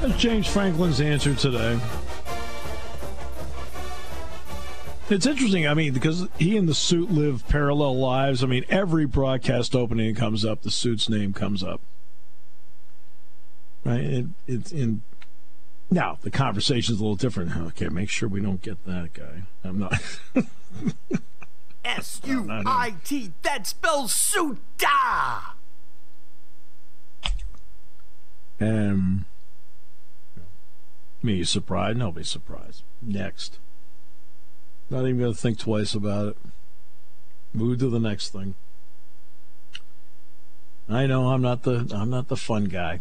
That's 0.00 0.16
James 0.16 0.46
Franklin's 0.46 1.00
answer 1.00 1.34
today. 1.34 1.78
It's 5.10 5.26
interesting. 5.26 5.66
I 5.66 5.74
mean, 5.74 5.92
because 5.92 6.28
he 6.38 6.56
and 6.56 6.68
the 6.68 6.74
suit 6.74 7.10
live 7.10 7.46
parallel 7.48 7.98
lives. 7.98 8.42
I 8.42 8.46
mean, 8.46 8.64
every 8.70 9.04
broadcast 9.04 9.76
opening 9.76 10.14
comes 10.14 10.44
up, 10.44 10.62
the 10.62 10.70
suit's 10.70 11.08
name 11.08 11.32
comes 11.32 11.62
up. 11.62 11.80
Right? 13.84 14.00
It, 14.00 14.26
it's 14.46 14.72
in. 14.72 15.02
Now 15.90 16.18
the 16.22 16.30
conversation's 16.30 17.00
a 17.00 17.02
little 17.02 17.16
different. 17.16 17.54
Okay, 17.56 17.88
make 17.88 18.08
sure 18.08 18.28
we 18.28 18.40
don't 18.40 18.62
get 18.62 18.84
that 18.86 19.12
guy. 19.12 19.42
I'm 19.62 19.78
not. 19.78 19.94
S 21.84 22.22
U 22.24 22.46
I 22.50 22.94
T. 23.04 23.32
That 23.42 23.66
spells 23.66 24.14
suita. 24.14 25.54
Um. 28.58 29.26
Me 31.22 31.44
surprised? 31.44 31.98
Nobody's 31.98 32.28
surprised. 32.28 32.82
Next. 33.02 33.58
Not 34.90 35.00
even 35.02 35.18
going 35.18 35.32
to 35.32 35.38
think 35.38 35.58
twice 35.58 35.94
about 35.94 36.28
it. 36.28 36.36
Move 37.52 37.78
to 37.78 37.88
the 37.88 38.00
next 38.00 38.30
thing. 38.30 38.54
I 40.88 41.06
know 41.06 41.28
I'm 41.28 41.40
not 41.40 41.62
the 41.62 41.90
I'm 41.94 42.10
not 42.10 42.28
the 42.28 42.36
fun 42.36 42.64
guy. 42.64 43.00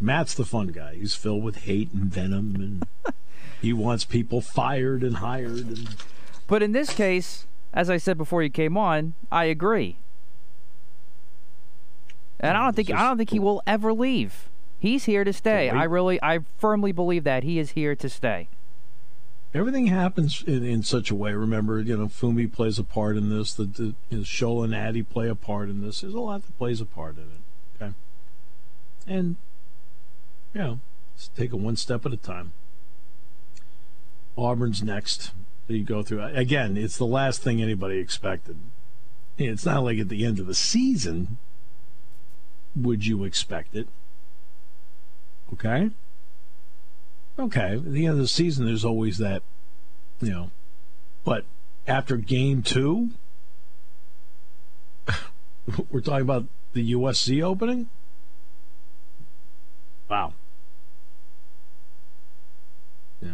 Matt's 0.00 0.34
the 0.34 0.44
fun 0.44 0.68
guy. 0.68 0.96
He's 0.96 1.14
filled 1.14 1.42
with 1.42 1.64
hate 1.64 1.92
and 1.92 2.04
venom, 2.04 2.56
and 2.56 3.14
he 3.60 3.72
wants 3.72 4.04
people 4.04 4.40
fired 4.40 5.02
and 5.02 5.16
hired. 5.16 5.66
And... 5.66 5.96
But 6.46 6.62
in 6.62 6.72
this 6.72 6.92
case, 6.92 7.46
as 7.72 7.88
I 7.88 7.96
said 7.96 8.18
before 8.18 8.42
you 8.42 8.50
came 8.50 8.76
on, 8.76 9.14
I 9.30 9.44
agree. 9.44 9.96
And 12.40 12.56
I 12.56 12.64
don't 12.64 12.74
think 12.76 12.90
I 12.90 13.08
don't 13.08 13.16
think 13.16 13.30
he 13.30 13.38
will 13.38 13.62
ever 13.66 13.92
leave. 13.92 14.48
He's 14.78 15.04
here 15.04 15.22
to 15.22 15.32
stay. 15.32 15.70
I 15.70 15.84
really 15.84 16.20
I 16.22 16.40
firmly 16.58 16.90
believe 16.90 17.22
that 17.24 17.44
he 17.44 17.60
is 17.60 17.70
here 17.70 17.94
to 17.94 18.08
stay. 18.08 18.48
Everything 19.54 19.88
happens 19.88 20.42
in, 20.46 20.64
in 20.64 20.82
such 20.82 21.10
a 21.10 21.14
way. 21.14 21.32
Remember, 21.32 21.78
you 21.80 21.96
know, 21.96 22.06
Fumi 22.06 22.50
plays 22.50 22.78
a 22.78 22.84
part 22.84 23.16
in 23.16 23.28
this. 23.28 23.52
The, 23.52 23.64
the 23.64 23.94
you 24.08 24.18
know, 24.18 24.22
Shola 24.22 24.64
and 24.64 24.74
Addy 24.74 25.02
play 25.02 25.28
a 25.28 25.34
part 25.34 25.68
in 25.68 25.82
this. 25.82 26.00
There's 26.00 26.14
a 26.14 26.20
lot 26.20 26.46
that 26.46 26.56
plays 26.56 26.80
a 26.80 26.86
part 26.86 27.16
in 27.16 27.24
it. 27.24 27.82
Okay, 27.82 27.92
and 29.06 29.36
you 30.54 30.60
know, 30.60 30.80
take 31.36 31.52
it 31.52 31.58
one 31.58 31.76
step 31.76 32.06
at 32.06 32.12
a 32.12 32.16
time. 32.16 32.52
Auburn's 34.36 34.82
next. 34.82 35.32
You 35.68 35.84
go 35.84 36.02
through 36.02 36.22
again. 36.22 36.76
It's 36.76 36.96
the 36.96 37.06
last 37.06 37.42
thing 37.42 37.62
anybody 37.62 37.98
expected. 37.98 38.58
It's 39.38 39.64
not 39.64 39.84
like 39.84 39.98
at 39.98 40.08
the 40.08 40.24
end 40.24 40.38
of 40.38 40.46
the 40.46 40.54
season. 40.54 41.38
Would 42.74 43.06
you 43.06 43.24
expect 43.24 43.74
it? 43.74 43.88
Okay. 45.52 45.90
Okay. 47.38 47.74
At 47.74 47.92
the 47.92 48.06
end 48.06 48.14
of 48.14 48.18
the 48.18 48.28
season, 48.28 48.66
there's 48.66 48.84
always 48.84 49.18
that, 49.18 49.42
you 50.20 50.30
know. 50.30 50.50
But 51.24 51.44
after 51.86 52.16
game 52.16 52.62
two, 52.62 53.10
we're 55.90 56.00
talking 56.00 56.22
about 56.22 56.46
the 56.72 56.92
USC 56.92 57.42
opening? 57.42 57.88
Wow. 60.08 60.32
Yeah. 63.20 63.30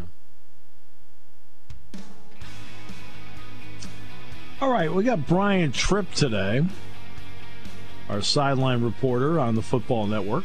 All 4.60 4.70
right, 4.72 4.92
we 4.92 5.04
got 5.04 5.26
Brian 5.26 5.72
Tripp 5.72 6.12
today, 6.14 6.64
our 8.08 8.22
sideline 8.22 8.82
reporter 8.82 9.38
on 9.38 9.54
the 9.54 9.62
Football 9.62 10.06
Network. 10.06 10.44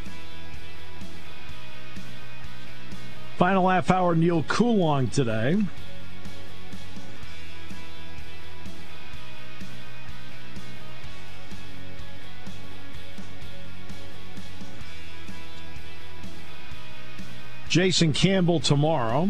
Final 3.37 3.69
half 3.69 3.89
hour, 3.89 4.15
Neal 4.15 4.43
Coolong 4.43 5.07
today. 5.07 5.57
Jason 17.73 18.13
Campbell 18.13 18.59
tomorrow. 18.59 19.29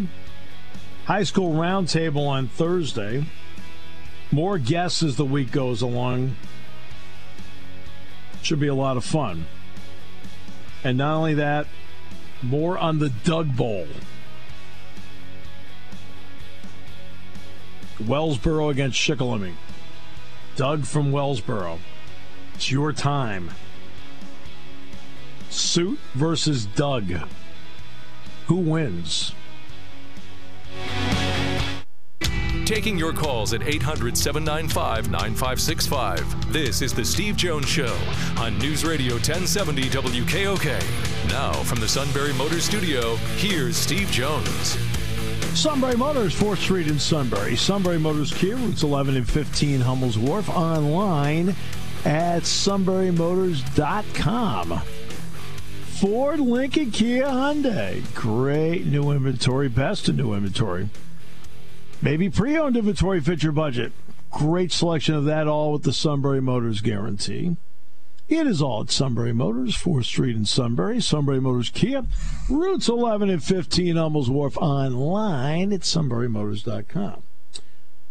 High 1.06 1.24
school 1.24 1.54
roundtable 1.54 2.28
on 2.28 2.50
Thursday. 2.50 3.26
More 4.32 4.58
guests 4.58 5.02
as 5.02 5.16
the 5.16 5.24
week 5.24 5.50
goes 5.50 5.82
along. 5.82 6.36
Should 8.42 8.60
be 8.60 8.68
a 8.68 8.76
lot 8.76 8.98
of 8.98 9.06
fun. 9.06 9.46
And 10.84 10.98
not 10.98 11.16
only 11.16 11.36
that, 11.36 11.68
more 12.44 12.78
on 12.78 13.00
the 13.00 13.10
Doug 13.10 13.56
Bowl. 13.56 13.88
Wellsboro 18.00 18.70
against 18.70 19.00
Shikellamy. 19.00 19.54
Doug 20.56 20.86
from 20.86 21.12
Wellsboro. 21.12 21.80
It's 22.56 22.72
your 22.72 22.92
time. 22.92 23.52
Suit 25.50 26.00
versus 26.14 26.66
Doug. 26.66 27.12
Who 28.48 28.56
wins? 28.56 29.34
Taking 32.74 32.98
your 32.98 33.14
calls 33.14 33.54
at 33.54 33.62
800 33.62 34.18
795 34.18 35.12
9565. 35.12 36.52
This 36.52 36.82
is 36.82 36.92
The 36.92 37.06
Steve 37.06 37.38
Jones 37.38 37.70
Show 37.70 37.96
on 38.40 38.58
News 38.58 38.84
Radio 38.84 39.14
1070 39.14 39.92
WKOK. 39.92 41.30
Now, 41.30 41.54
from 41.54 41.80
the 41.80 41.88
Sunbury 41.88 42.34
Motor 42.34 42.60
Studio, 42.60 43.16
here's 43.38 43.78
Steve 43.78 44.08
Jones. 44.08 44.76
Sunbury 45.54 45.96
Motors, 45.96 46.34
4th 46.34 46.58
Street 46.58 46.88
in 46.88 46.98
Sunbury. 46.98 47.56
Sunbury 47.56 48.00
Motors 48.00 48.34
Kia, 48.34 48.56
routes 48.56 48.82
11 48.82 49.18
and 49.18 49.30
15, 49.30 49.80
Hummel's 49.80 50.18
Wharf. 50.18 50.50
Online 50.50 51.50
at 52.06 52.42
sunburymotors.com. 52.42 54.82
Ford, 56.00 56.40
Lincoln, 56.40 56.90
Kia, 56.90 57.28
Hyundai. 57.28 58.02
Great 58.16 58.88
new 58.88 59.12
inventory, 59.12 59.70
best 59.70 60.10
in 60.10 60.16
new 60.16 60.34
inventory. 60.34 60.90
Maybe 62.04 62.30
pre 62.30 62.58
owned 62.58 62.76
inventory 62.76 63.22
fits 63.22 63.44
your 63.44 63.54
budget. 63.54 63.94
Great 64.30 64.74
selection 64.74 65.16
of 65.16 65.24
that, 65.24 65.48
all 65.48 65.72
with 65.72 65.84
the 65.84 65.94
Sunbury 65.94 66.42
Motors 66.42 66.82
guarantee. 66.82 67.56
It 68.28 68.46
is 68.46 68.62
all 68.62 68.82
at 68.82 68.92
Sunbury 68.92 69.32
Motors, 69.32 69.74
4th 69.78 70.04
Street 70.04 70.36
in 70.36 70.44
Sunbury. 70.44 71.00
Sunbury 71.00 71.40
Motors 71.40 71.70
Kia, 71.70 72.04
routes 72.50 72.90
11 72.90 73.30
and 73.30 73.42
15, 73.42 73.96
Hummels 73.96 74.30
Wharf, 74.30 74.58
online 74.58 75.72
at 75.72 75.82
sunburymotors.com. 75.82 77.24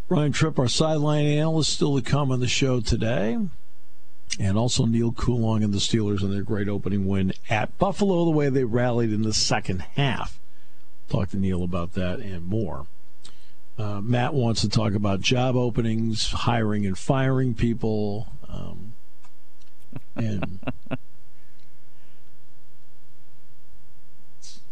Ryan 0.09 0.33
Tripp, 0.33 0.59
our 0.59 0.68
sideline 0.68 1.26
analyst, 1.26 1.74
still 1.74 2.00
to 2.00 2.02
come 2.02 2.33
on 2.33 2.40
the 2.40 2.48
show 2.48 2.81
today. 2.81 3.37
And 4.40 4.57
also 4.57 4.87
Neal 4.87 5.12
Coolong 5.12 5.62
and 5.62 5.74
the 5.74 5.78
Steelers 5.78 6.22
and 6.22 6.33
their 6.33 6.42
great 6.42 6.68
opening 6.68 7.07
win 7.07 7.35
at 7.50 7.76
Buffalo, 7.76 8.24
the 8.24 8.31
way 8.31 8.48
they 8.48 8.64
rallied 8.64 9.12
in 9.12 9.20
the 9.20 9.35
second 9.35 9.81
half. 9.96 10.40
Talk 11.11 11.28
to 11.31 11.37
Neil 11.37 11.62
about 11.62 11.92
that 11.92 12.20
and 12.20 12.46
more. 12.46 12.87
Uh, 13.83 14.01
Matt 14.01 14.33
wants 14.33 14.61
to 14.61 14.68
talk 14.68 14.95
about 14.95 15.21
job 15.21 15.57
openings, 15.57 16.31
hiring 16.31 16.87
and 16.87 16.97
firing 16.97 17.53
people, 17.53 18.29
um, 18.49 18.92
and, 20.14 20.61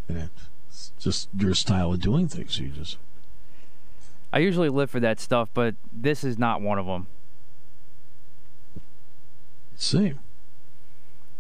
it's 0.09 0.93
just 1.01 1.29
your 1.37 1.55
style 1.55 1.93
of 1.93 2.01
doing 2.01 2.29
things. 2.29 2.61
You 2.61 2.69
just. 2.69 2.99
I 4.33 4.39
usually 4.39 4.69
live 4.69 4.93
for 4.93 5.01
that 5.01 5.19
stuff, 5.19 5.49
but 5.55 5.75
this 5.93 6.23
is 6.23 6.39
not 6.39 6.61
one 6.61 6.79
of 6.79 6.87
them. 6.87 7.09
See. 9.75 10.15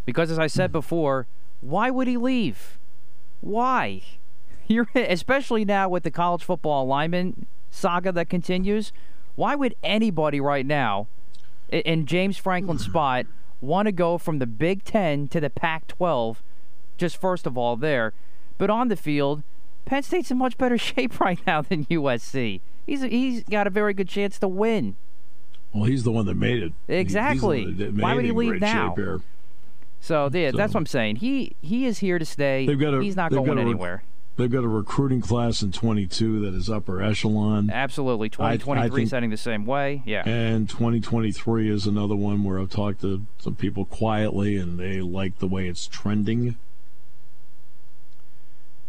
Because 0.04 0.32
as 0.32 0.40
I 0.40 0.48
said 0.48 0.72
before, 0.72 1.28
why 1.60 1.88
would 1.88 2.08
he 2.08 2.16
leave? 2.16 2.80
Why? 3.40 4.02
You're 4.66 4.88
especially 4.96 5.64
now 5.64 5.88
with 5.88 6.02
the 6.02 6.10
college 6.10 6.42
football 6.42 6.82
alignment 6.82 7.46
saga 7.70 8.12
that 8.12 8.28
continues. 8.28 8.92
Why 9.36 9.54
would 9.54 9.74
anybody 9.82 10.40
right 10.40 10.66
now, 10.66 11.06
in 11.70 12.06
James 12.06 12.36
Franklin's 12.36 12.84
spot, 12.90 13.26
want 13.60 13.86
to 13.86 13.92
go 13.92 14.18
from 14.18 14.38
the 14.38 14.46
Big 14.46 14.84
Ten 14.84 15.28
to 15.28 15.40
the 15.40 15.50
Pac-12? 15.50 16.36
Just 16.98 17.16
first 17.16 17.46
of 17.46 17.56
all, 17.56 17.76
there, 17.76 18.12
But 18.58 18.68
on 18.68 18.88
the 18.88 18.96
field, 18.96 19.42
Penn 19.86 20.02
State's 20.02 20.30
in 20.30 20.38
much 20.38 20.58
better 20.58 20.76
shape 20.78 21.18
right 21.20 21.40
now 21.46 21.62
than 21.62 21.86
USC. 21.86 22.60
He's 22.86 23.02
he's 23.02 23.44
got 23.44 23.66
a 23.66 23.70
very 23.70 23.94
good 23.94 24.08
chance 24.08 24.38
to 24.40 24.48
win. 24.48 24.96
Well, 25.72 25.84
he's 25.84 26.02
the 26.02 26.10
one 26.10 26.26
that 26.26 26.34
made 26.34 26.62
it. 26.62 26.72
Exactly. 26.88 27.64
Why 27.64 28.14
would 28.14 28.24
he 28.24 28.32
leave 28.32 28.60
now? 28.60 28.94
So 30.00 30.30
yeah, 30.32 30.50
so, 30.50 30.56
that's 30.56 30.74
what 30.74 30.80
I'm 30.80 30.86
saying. 30.86 31.16
He 31.16 31.54
he 31.60 31.86
is 31.86 31.98
here 31.98 32.18
to 32.18 32.24
stay. 32.24 32.66
They've 32.66 32.78
got 32.78 32.94
a, 32.94 33.02
he's 33.02 33.16
not 33.16 33.30
going 33.30 33.58
anywhere. 33.58 34.02
They've 34.40 34.50
got 34.50 34.64
a 34.64 34.68
recruiting 34.68 35.20
class 35.20 35.60
in 35.60 35.70
22 35.70 36.40
that 36.40 36.54
is 36.54 36.70
upper 36.70 37.02
echelon. 37.02 37.68
Absolutely. 37.70 38.30
2023 38.30 39.04
setting 39.04 39.28
the 39.28 39.36
same 39.36 39.66
way. 39.66 40.02
Yeah. 40.06 40.26
And 40.26 40.66
2023 40.66 41.70
is 41.70 41.86
another 41.86 42.16
one 42.16 42.42
where 42.42 42.58
I've 42.58 42.70
talked 42.70 43.02
to 43.02 43.26
some 43.38 43.54
people 43.54 43.84
quietly 43.84 44.56
and 44.56 44.78
they 44.80 45.02
like 45.02 45.40
the 45.40 45.46
way 45.46 45.68
it's 45.68 45.86
trending. 45.86 46.56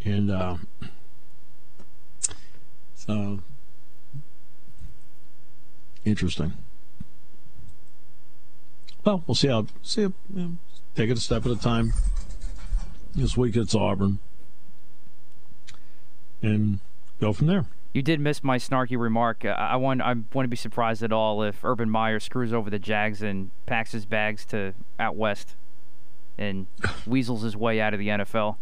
And 0.06 0.32
uh, 0.32 0.56
so 2.96 3.40
interesting. 6.06 6.54
Well, 9.04 9.22
we'll 9.28 9.36
see 9.36 9.50
how 9.50 9.66
see. 9.82 10.04
you 10.04 10.14
know, 10.34 10.52
take 10.96 11.10
it 11.10 11.18
a 11.18 11.20
step 11.20 11.46
at 11.46 11.52
a 11.52 11.58
time. 11.58 11.92
This 13.14 13.36
week 13.36 13.58
it's 13.58 13.76
Auburn, 13.76 14.20
and 16.41 16.80
go 17.19 17.34
from 17.34 17.47
there. 17.47 17.65
You 17.93 18.01
did 18.01 18.19
miss 18.19 18.43
my 18.43 18.58
snarky 18.58 18.97
remark. 18.97 19.43
Uh, 19.43 19.49
I 19.49 19.75
want 19.75 20.01
I 20.01 20.13
want 20.34 20.45
to 20.45 20.47
be 20.47 20.56
surprised 20.56 21.04
at 21.04 21.12
all 21.12 21.43
if 21.43 21.63
Urban 21.63 21.89
Meyer 21.89 22.19
screws 22.19 22.54
over 22.54 22.69
the 22.69 22.80
Jags 22.80 23.21
and 23.21 23.51
packs 23.65 23.91
his 23.91 24.06
bags 24.06 24.45
to 24.45 24.73
out 24.97 25.15
west 25.15 25.56
and 26.38 26.67
weasels 27.06 27.41
his 27.41 27.56
way 27.56 27.82
out 27.82 27.93
of 27.93 27.99
the 27.99 28.08
NFL. 28.08 28.56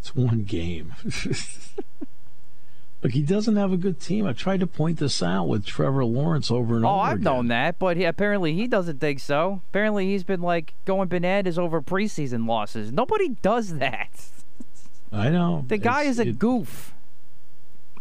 it's 0.00 0.14
one 0.14 0.44
game. 0.44 0.94
Look, 3.02 3.12
he 3.12 3.22
doesn't 3.22 3.56
have 3.56 3.72
a 3.72 3.78
good 3.78 3.98
team. 3.98 4.26
I 4.26 4.34
tried 4.34 4.60
to 4.60 4.66
point 4.66 4.98
this 4.98 5.22
out 5.22 5.48
with 5.48 5.64
Trevor 5.64 6.04
Lawrence 6.04 6.50
over 6.50 6.76
and 6.76 6.84
oh, 6.84 6.88
over. 6.88 6.98
Oh, 6.98 7.00
I've 7.00 7.12
again. 7.14 7.24
known 7.24 7.48
that, 7.48 7.78
but 7.78 7.96
he, 7.96 8.04
apparently 8.04 8.52
he 8.54 8.66
doesn't 8.66 9.00
think 9.00 9.20
so. 9.20 9.62
Apparently 9.70 10.06
he's 10.06 10.22
been 10.22 10.42
like 10.42 10.74
going 10.84 11.08
bananas 11.08 11.58
over 11.58 11.80
preseason 11.80 12.46
losses. 12.46 12.92
Nobody 12.92 13.30
does 13.40 13.76
that. 13.76 14.10
I 15.10 15.30
know. 15.30 15.64
The 15.66 15.78
guy 15.78 16.02
it's, 16.02 16.10
is 16.10 16.18
a 16.18 16.28
it, 16.28 16.38
goof. 16.38 16.92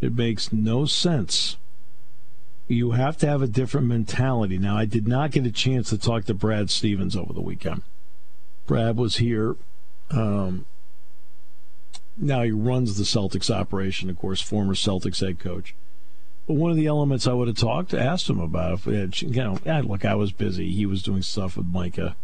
It 0.01 0.15
makes 0.15 0.51
no 0.51 0.85
sense. 0.85 1.55
You 2.67 2.91
have 2.91 3.17
to 3.17 3.27
have 3.27 3.41
a 3.41 3.47
different 3.47 3.87
mentality. 3.87 4.57
Now, 4.57 4.77
I 4.77 4.85
did 4.85 5.07
not 5.07 5.31
get 5.31 5.45
a 5.45 5.51
chance 5.51 5.89
to 5.89 5.97
talk 5.97 6.25
to 6.25 6.33
Brad 6.33 6.69
Stevens 6.69 7.15
over 7.15 7.33
the 7.33 7.41
weekend. 7.41 7.83
Brad 8.67 8.97
was 8.97 9.17
here. 9.17 9.55
Um, 10.11 10.65
now 12.19 12.43
he 12.43 12.51
runs 12.51 12.97
the 12.97 13.03
Celtics 13.03 13.49
operation, 13.49 14.09
of 14.09 14.17
course, 14.17 14.41
former 14.41 14.73
Celtics 14.73 15.25
head 15.25 15.39
coach. 15.39 15.73
But 16.47 16.55
one 16.55 16.71
of 16.71 16.77
the 16.77 16.87
elements 16.87 17.27
I 17.27 17.33
would 17.33 17.47
have 17.47 17.57
talked, 17.57 17.93
asked 17.93 18.29
him 18.29 18.39
about, 18.39 18.87
if 18.87 19.21
you 19.21 19.29
know, 19.29 19.59
look, 19.83 20.03
I 20.03 20.15
was 20.15 20.31
busy. 20.31 20.71
He 20.71 20.85
was 20.85 21.03
doing 21.03 21.21
stuff 21.21 21.55
with 21.55 21.67
Micah. 21.67 22.15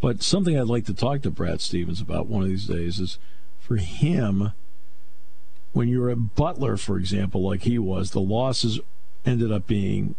But 0.00 0.22
something 0.22 0.58
I'd 0.58 0.66
like 0.66 0.84
to 0.86 0.94
talk 0.94 1.22
to 1.22 1.30
Brad 1.30 1.60
Stevens 1.60 2.00
about 2.00 2.26
one 2.26 2.42
of 2.42 2.48
these 2.48 2.66
days 2.66 3.00
is 3.00 3.18
for 3.58 3.76
him, 3.76 4.52
when 5.72 5.88
you're 5.88 6.10
a 6.10 6.16
Butler, 6.16 6.76
for 6.76 6.98
example, 6.98 7.42
like 7.42 7.62
he 7.62 7.78
was, 7.78 8.10
the 8.10 8.20
losses 8.20 8.80
ended 9.24 9.50
up 9.50 9.66
being 9.66 10.14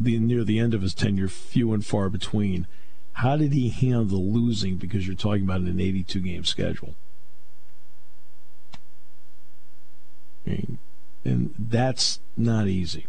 the, 0.00 0.18
near 0.18 0.42
the 0.42 0.58
end 0.58 0.74
of 0.74 0.82
his 0.82 0.94
tenure 0.94 1.28
few 1.28 1.72
and 1.72 1.84
far 1.84 2.08
between. 2.08 2.66
How 3.12 3.36
did 3.36 3.52
he 3.52 3.68
handle 3.68 4.24
losing? 4.24 4.76
Because 4.76 5.06
you're 5.06 5.16
talking 5.16 5.44
about 5.44 5.60
an 5.60 5.80
82 5.80 6.20
game 6.20 6.44
schedule. 6.44 6.94
And 11.24 11.54
that's 11.58 12.20
not 12.36 12.68
easy. 12.68 13.06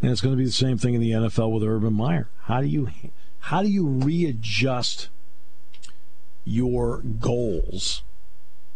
And 0.00 0.10
it's 0.10 0.20
going 0.20 0.34
to 0.34 0.38
be 0.38 0.44
the 0.44 0.52
same 0.52 0.78
thing 0.78 0.94
in 0.94 1.00
the 1.00 1.10
NFL 1.10 1.52
with 1.52 1.62
Urban 1.62 1.92
Meyer. 1.92 2.28
How 2.44 2.60
do 2.60 2.66
you 2.66 2.90
how 3.40 3.62
do 3.62 3.68
you 3.68 3.86
readjust 3.86 5.08
your 6.44 6.98
goals? 6.98 8.02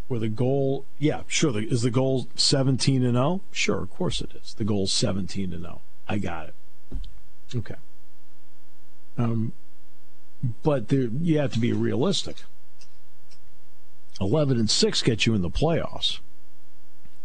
Where 0.09 0.21
the 0.21 0.29
goal, 0.29 0.85
yeah, 0.99 1.23
sure, 1.27 1.51
the, 1.51 1.61
is 1.61 1.81
the 1.81 1.91
goal 1.91 2.29
17 2.35 3.03
and 3.03 3.15
0? 3.15 3.41
Sure, 3.51 3.83
of 3.83 3.91
course 3.91 4.21
it 4.21 4.33
is. 4.35 4.53
The 4.55 4.65
goal 4.65 4.87
17 4.87 5.53
and 5.53 5.63
0. 5.63 5.81
I 6.07 6.19
got 6.19 6.49
it. 6.49 6.55
Okay. 7.55 7.77
Um, 9.17 9.53
but 10.63 10.89
there, 10.89 11.09
you 11.23 11.39
have 11.39 11.55
to 11.55 11.59
be 11.59 11.73
realistic. 11.73 12.37
11 14.21 14.59
and 14.59 14.69
6 14.69 15.03
get 15.03 15.25
you 15.25 15.35
in 15.35 15.43
the 15.43 15.51
playoffs 15.51 16.19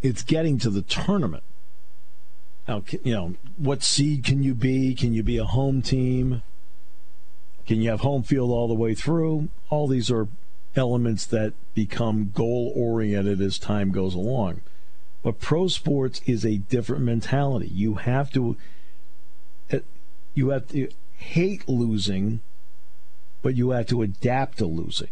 it's 0.02 0.24
getting 0.24 0.58
to 0.60 0.70
the 0.70 0.82
tournament. 0.82 1.44
Now, 2.68 2.84
you 3.04 3.14
know, 3.14 3.36
what 3.58 3.84
seed 3.84 4.24
can 4.24 4.44
you 4.44 4.54
be? 4.54 4.94
Can 4.94 5.14
you 5.14 5.24
be 5.24 5.38
a 5.38 5.46
home 5.46 5.82
team? 5.82 6.44
Can 7.66 7.82
you 7.82 7.90
have 7.90 8.02
home 8.02 8.24
field 8.24 8.52
all 8.52 8.68
the 8.68 8.74
way 8.74 8.94
through? 8.94 9.50
All 9.70 9.88
these 9.88 10.12
are 10.12 10.28
elements 10.76 11.26
that 11.26 11.54
become 11.74 12.32
goal 12.34 12.72
oriented 12.76 13.42
as 13.42 13.58
time 13.58 13.92
goes 13.92 14.16
along. 14.16 14.62
But 15.24 15.40
pro 15.40 15.68
sports 15.68 16.22
is 16.26 16.46
a 16.46 16.58
different 16.58 17.04
mentality. 17.04 17.68
You 17.68 17.96
have 17.96 18.32
to 18.34 18.56
uh, 19.72 19.80
you 20.34 20.50
have 20.50 20.68
to 20.70 20.90
hate 21.18 21.68
losing, 21.68 22.40
but 23.42 23.56
you 23.56 23.72
have 23.72 23.88
to 23.88 24.02
adapt 24.02 24.60
to 24.60 24.66
losing 24.66 25.10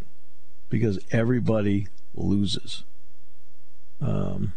because 0.69 0.99
everybody 1.11 1.87
loses. 2.15 2.83
Um, 4.01 4.53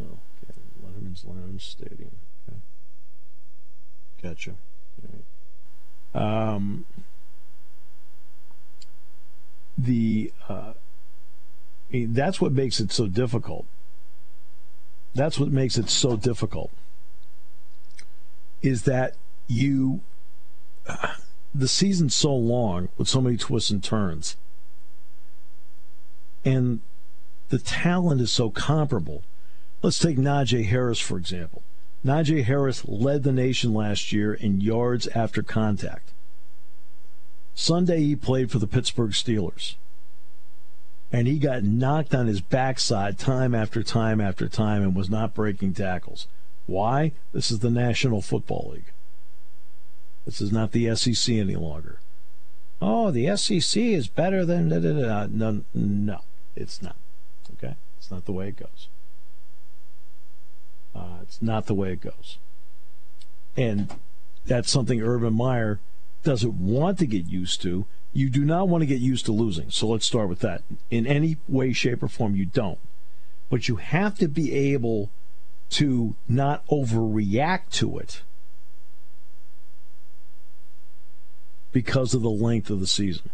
Oh, 0.00 0.18
okay. 0.42 0.60
Letterman's 0.84 1.24
Lounge 1.24 1.68
Stadium. 1.68 2.10
Okay. 2.48 2.58
Gotcha. 4.22 4.54
Um, 6.14 6.84
the 9.76 10.32
uh, 10.48 10.74
that's 11.90 12.40
what 12.40 12.52
makes 12.52 12.80
it 12.80 12.92
so 12.92 13.06
difficult. 13.06 13.66
That's 15.14 15.38
what 15.38 15.50
makes 15.50 15.76
it 15.76 15.90
so 15.90 16.16
difficult. 16.16 16.70
Is 18.62 18.82
that 18.84 19.14
you? 19.48 20.00
Uh, 20.86 21.14
the 21.54 21.68
season's 21.68 22.14
so 22.14 22.34
long 22.34 22.88
with 22.96 23.08
so 23.08 23.20
many 23.20 23.36
twists 23.36 23.70
and 23.70 23.82
turns, 23.82 24.36
and 26.44 26.80
the 27.48 27.58
talent 27.58 28.20
is 28.20 28.32
so 28.32 28.50
comparable 28.50 29.22
Let's 29.84 29.98
take 29.98 30.16
Najee 30.16 30.64
Harris, 30.64 30.98
for 30.98 31.18
example. 31.18 31.62
Najee 32.02 32.44
Harris 32.44 32.88
led 32.88 33.22
the 33.22 33.32
nation 33.32 33.74
last 33.74 34.12
year 34.12 34.32
in 34.32 34.62
yards 34.62 35.08
after 35.08 35.42
contact. 35.42 36.10
Sunday, 37.54 38.00
he 38.00 38.16
played 38.16 38.50
for 38.50 38.58
the 38.58 38.66
Pittsburgh 38.66 39.10
Steelers. 39.10 39.74
And 41.12 41.28
he 41.28 41.38
got 41.38 41.64
knocked 41.64 42.14
on 42.14 42.28
his 42.28 42.40
backside 42.40 43.18
time 43.18 43.54
after 43.54 43.82
time 43.82 44.22
after 44.22 44.48
time 44.48 44.80
and 44.80 44.96
was 44.96 45.10
not 45.10 45.34
breaking 45.34 45.74
tackles. 45.74 46.28
Why? 46.64 47.12
This 47.34 47.50
is 47.50 47.58
the 47.58 47.68
National 47.68 48.22
Football 48.22 48.70
League. 48.72 48.92
This 50.24 50.40
is 50.40 50.50
not 50.50 50.72
the 50.72 50.96
SEC 50.96 51.34
any 51.34 51.56
longer. 51.56 51.98
Oh, 52.80 53.10
the 53.10 53.36
SEC 53.36 53.82
is 53.82 54.08
better 54.08 54.46
than. 54.46 54.70
Da, 54.70 54.78
da, 54.78 54.92
da. 54.94 55.26
No, 55.30 55.62
no, 55.74 56.20
it's 56.56 56.80
not. 56.80 56.96
Okay? 57.52 57.76
It's 57.98 58.10
not 58.10 58.24
the 58.24 58.32
way 58.32 58.48
it 58.48 58.56
goes. 58.56 58.88
Uh, 60.94 61.18
it's 61.22 61.42
not 61.42 61.66
the 61.66 61.74
way 61.74 61.92
it 61.92 62.00
goes. 62.00 62.38
And 63.56 63.92
that's 64.46 64.70
something 64.70 65.00
Urban 65.00 65.34
Meyer 65.34 65.80
doesn't 66.22 66.54
want 66.54 66.98
to 66.98 67.06
get 67.06 67.26
used 67.26 67.62
to. 67.62 67.86
You 68.12 68.30
do 68.30 68.44
not 68.44 68.68
want 68.68 68.82
to 68.82 68.86
get 68.86 69.00
used 69.00 69.26
to 69.26 69.32
losing. 69.32 69.70
So 69.70 69.88
let's 69.88 70.06
start 70.06 70.28
with 70.28 70.40
that. 70.40 70.62
In 70.90 71.06
any 71.06 71.36
way, 71.48 71.72
shape, 71.72 72.02
or 72.02 72.08
form, 72.08 72.36
you 72.36 72.46
don't. 72.46 72.78
But 73.50 73.68
you 73.68 73.76
have 73.76 74.18
to 74.18 74.28
be 74.28 74.52
able 74.52 75.10
to 75.70 76.14
not 76.28 76.66
overreact 76.68 77.70
to 77.72 77.98
it 77.98 78.22
because 81.72 82.14
of 82.14 82.22
the 82.22 82.30
length 82.30 82.70
of 82.70 82.80
the 82.80 82.86
season. 82.86 83.30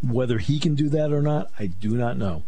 Whether 0.00 0.38
he 0.38 0.58
can 0.58 0.74
do 0.74 0.88
that 0.90 1.12
or 1.12 1.22
not, 1.22 1.50
I 1.58 1.66
do 1.66 1.96
not 1.96 2.16
know. 2.16 2.44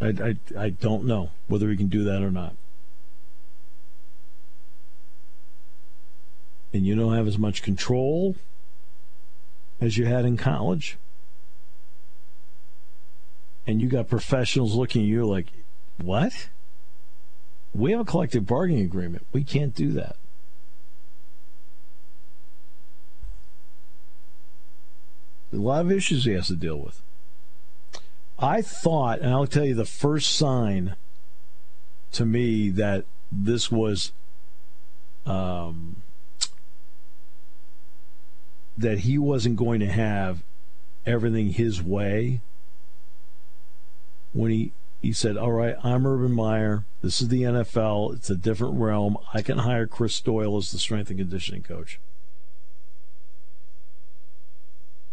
I, 0.00 0.06
I, 0.06 0.36
I 0.58 0.70
don't 0.70 1.04
know 1.04 1.30
whether 1.46 1.70
he 1.70 1.76
can 1.76 1.88
do 1.88 2.04
that 2.04 2.22
or 2.22 2.30
not. 2.30 2.54
And 6.72 6.84
you 6.84 6.96
don't 6.96 7.14
have 7.14 7.28
as 7.28 7.38
much 7.38 7.62
control 7.62 8.34
as 9.80 9.96
you 9.96 10.06
had 10.06 10.24
in 10.24 10.36
college. 10.36 10.98
And 13.66 13.80
you 13.80 13.88
got 13.88 14.08
professionals 14.08 14.74
looking 14.74 15.02
at 15.02 15.08
you 15.08 15.24
like, 15.24 15.46
what? 16.02 16.48
We 17.72 17.92
have 17.92 18.00
a 18.00 18.04
collective 18.04 18.46
bargaining 18.46 18.84
agreement. 18.84 19.26
We 19.32 19.44
can't 19.44 19.74
do 19.74 19.92
that. 19.92 20.16
A 25.52 25.56
lot 25.56 25.82
of 25.82 25.92
issues 25.92 26.24
he 26.24 26.32
has 26.32 26.48
to 26.48 26.56
deal 26.56 26.78
with. 26.78 27.00
I 28.38 28.62
thought, 28.62 29.20
and 29.20 29.30
I'll 29.30 29.46
tell 29.46 29.64
you 29.64 29.74
the 29.74 29.84
first 29.84 30.34
sign 30.36 30.96
to 32.12 32.26
me 32.26 32.70
that 32.70 33.04
this 33.30 33.70
was 33.70 34.12
um, 35.26 36.02
that 38.76 39.00
he 39.00 39.18
wasn't 39.18 39.56
going 39.56 39.80
to 39.80 39.86
have 39.86 40.42
everything 41.06 41.52
his 41.52 41.82
way 41.82 42.40
when 44.32 44.50
he 44.50 44.72
he 45.00 45.12
said, 45.12 45.36
"All 45.36 45.52
right, 45.52 45.76
I'm 45.84 46.06
Urban 46.06 46.32
Meyer. 46.32 46.84
This 47.02 47.20
is 47.20 47.28
the 47.28 47.42
NFL. 47.42 48.14
It's 48.16 48.30
a 48.30 48.36
different 48.36 48.74
realm. 48.74 49.18
I 49.32 49.42
can 49.42 49.58
hire 49.58 49.86
Chris 49.86 50.18
Doyle 50.20 50.56
as 50.56 50.72
the 50.72 50.78
strength 50.78 51.10
and 51.10 51.18
conditioning 51.18 51.62
coach." 51.62 52.00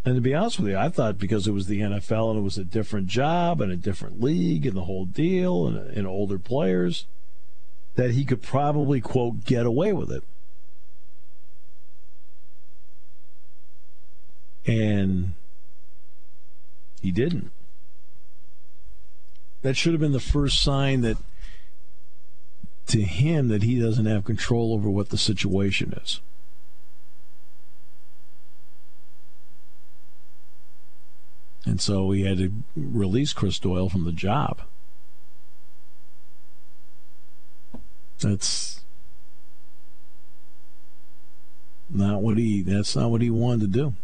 And 0.04 0.16
to 0.16 0.20
be 0.20 0.34
honest 0.34 0.58
with 0.58 0.68
you, 0.68 0.76
I 0.76 0.88
thought 0.88 1.18
because 1.18 1.46
it 1.46 1.52
was 1.52 1.66
the 1.66 1.80
NFL 1.80 2.30
and 2.30 2.40
it 2.40 2.42
was 2.42 2.58
a 2.58 2.64
different 2.64 3.06
job 3.06 3.60
and 3.60 3.70
a 3.70 3.76
different 3.76 4.20
league 4.20 4.66
and 4.66 4.76
the 4.76 4.84
whole 4.84 5.04
deal 5.04 5.66
and, 5.66 5.78
and 5.96 6.06
older 6.06 6.38
players, 6.38 7.06
that 7.94 8.12
he 8.12 8.24
could 8.24 8.42
probably, 8.42 9.00
quote, 9.00 9.44
get 9.44 9.64
away 9.64 9.92
with 9.92 10.10
it. 10.10 10.24
And 14.66 15.34
he 17.00 17.12
didn't. 17.12 17.50
That 19.62 19.76
should 19.76 19.92
have 19.92 20.00
been 20.00 20.12
the 20.12 20.20
first 20.20 20.62
sign 20.62 21.02
that 21.02 21.18
to 22.88 23.02
him 23.02 23.48
that 23.48 23.62
he 23.62 23.78
doesn't 23.78 24.06
have 24.06 24.24
control 24.24 24.72
over 24.72 24.90
what 24.90 25.10
the 25.10 25.18
situation 25.18 25.94
is. 26.02 26.20
And 31.72 31.80
so 31.80 32.10
he 32.10 32.24
had 32.24 32.36
to 32.36 32.52
release 32.76 33.32
Chris 33.32 33.58
Doyle 33.58 33.88
from 33.88 34.04
the 34.04 34.12
job. 34.12 34.60
That's 38.20 38.82
not 41.88 42.20
what 42.20 42.36
he 42.36 42.60
that's 42.60 42.94
not 42.94 43.10
what 43.10 43.22
he 43.22 43.30
wanted 43.30 43.72
to 43.72 43.78
do. 43.78 43.94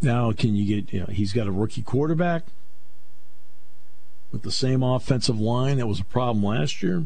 Now 0.00 0.30
can 0.30 0.54
you 0.54 0.76
get 0.76 0.92
you 0.92 1.00
know, 1.00 1.06
he's 1.06 1.32
got 1.32 1.48
a 1.48 1.52
rookie 1.52 1.82
quarterback 1.82 2.44
with 4.30 4.42
the 4.42 4.52
same 4.52 4.84
offensive 4.84 5.40
line 5.40 5.78
that 5.78 5.88
was 5.88 5.98
a 5.98 6.04
problem 6.04 6.44
last 6.44 6.84
year. 6.84 7.04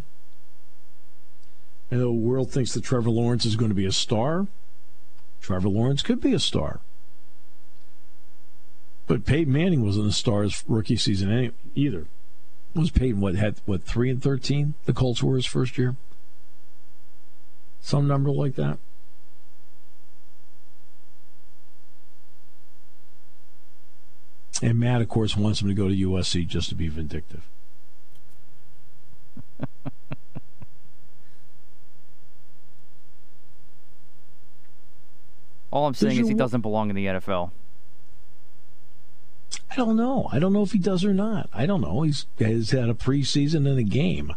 And 1.91 2.01
the 2.03 2.13
world 2.13 2.51
thinks 2.51 2.75
that 2.75 2.85
Trevor 2.85 3.09
Lawrence 3.09 3.47
is 3.47 3.57
going 3.57 3.71
to 3.71 3.75
be 3.75 3.87
a 3.87 3.93
star. 3.93 4.47
Trevor 5.41 5.71
Lawrence 5.71 6.03
could 6.03 6.21
be 6.21 6.35
a 6.35 6.39
star. 6.39 6.81
But 9.07 9.25
Peyton 9.27 9.53
Manning 9.53 9.85
wasn't 9.85 10.09
a 10.09 10.13
star 10.13 10.43
his 10.43 10.65
rookie 10.67 10.97
season 10.97 11.31
any, 11.31 11.51
either. 11.75 12.07
Was 12.75 12.91
Peyton 12.91 13.21
what 13.21 13.35
had 13.37 13.57
what 13.67 13.85
three 13.85 14.11
and 14.11 14.23
thirteen? 14.23 14.75
The 14.87 14.93
Colts 14.93 15.23
were 15.23 15.37
his 15.37 15.47
first 15.47 15.79
year. 15.79 15.97
Some 17.81 18.09
number 18.09 18.31
like 18.31 18.55
that. 18.55 18.79
And 24.63 24.81
Matt, 24.81 25.03
of 25.03 25.09
course, 25.09 25.37
wants 25.37 25.61
him 25.61 25.69
to 25.69 25.75
go 25.75 25.89
to 25.89 25.95
USC 25.95 26.47
just 26.47 26.71
to 26.71 26.75
be 26.75 26.89
vindictive. 26.89 27.43
All 35.71 35.87
I'm 35.87 35.95
saying 35.95 36.19
is 36.21 36.29
he 36.29 36.35
doesn't 36.35 36.63
belong 36.63 36.89
in 36.89 36.97
the 36.97 37.05
NFL. 37.07 37.51
I 39.75 39.77
don't 39.77 39.97
know. 39.97 40.29
I 40.31 40.39
don't 40.39 40.53
know 40.53 40.63
if 40.63 40.71
he 40.71 40.79
does 40.79 41.05
or 41.05 41.13
not. 41.13 41.51
I 41.53 41.67
don't 41.67 41.81
know. 41.81 42.03
He's, 42.03 42.27
he's 42.39 42.71
had 42.71 42.89
a 42.89 42.95
preseason 42.95 43.69
and 43.69 43.77
a 43.77 43.83
game, 43.83 44.33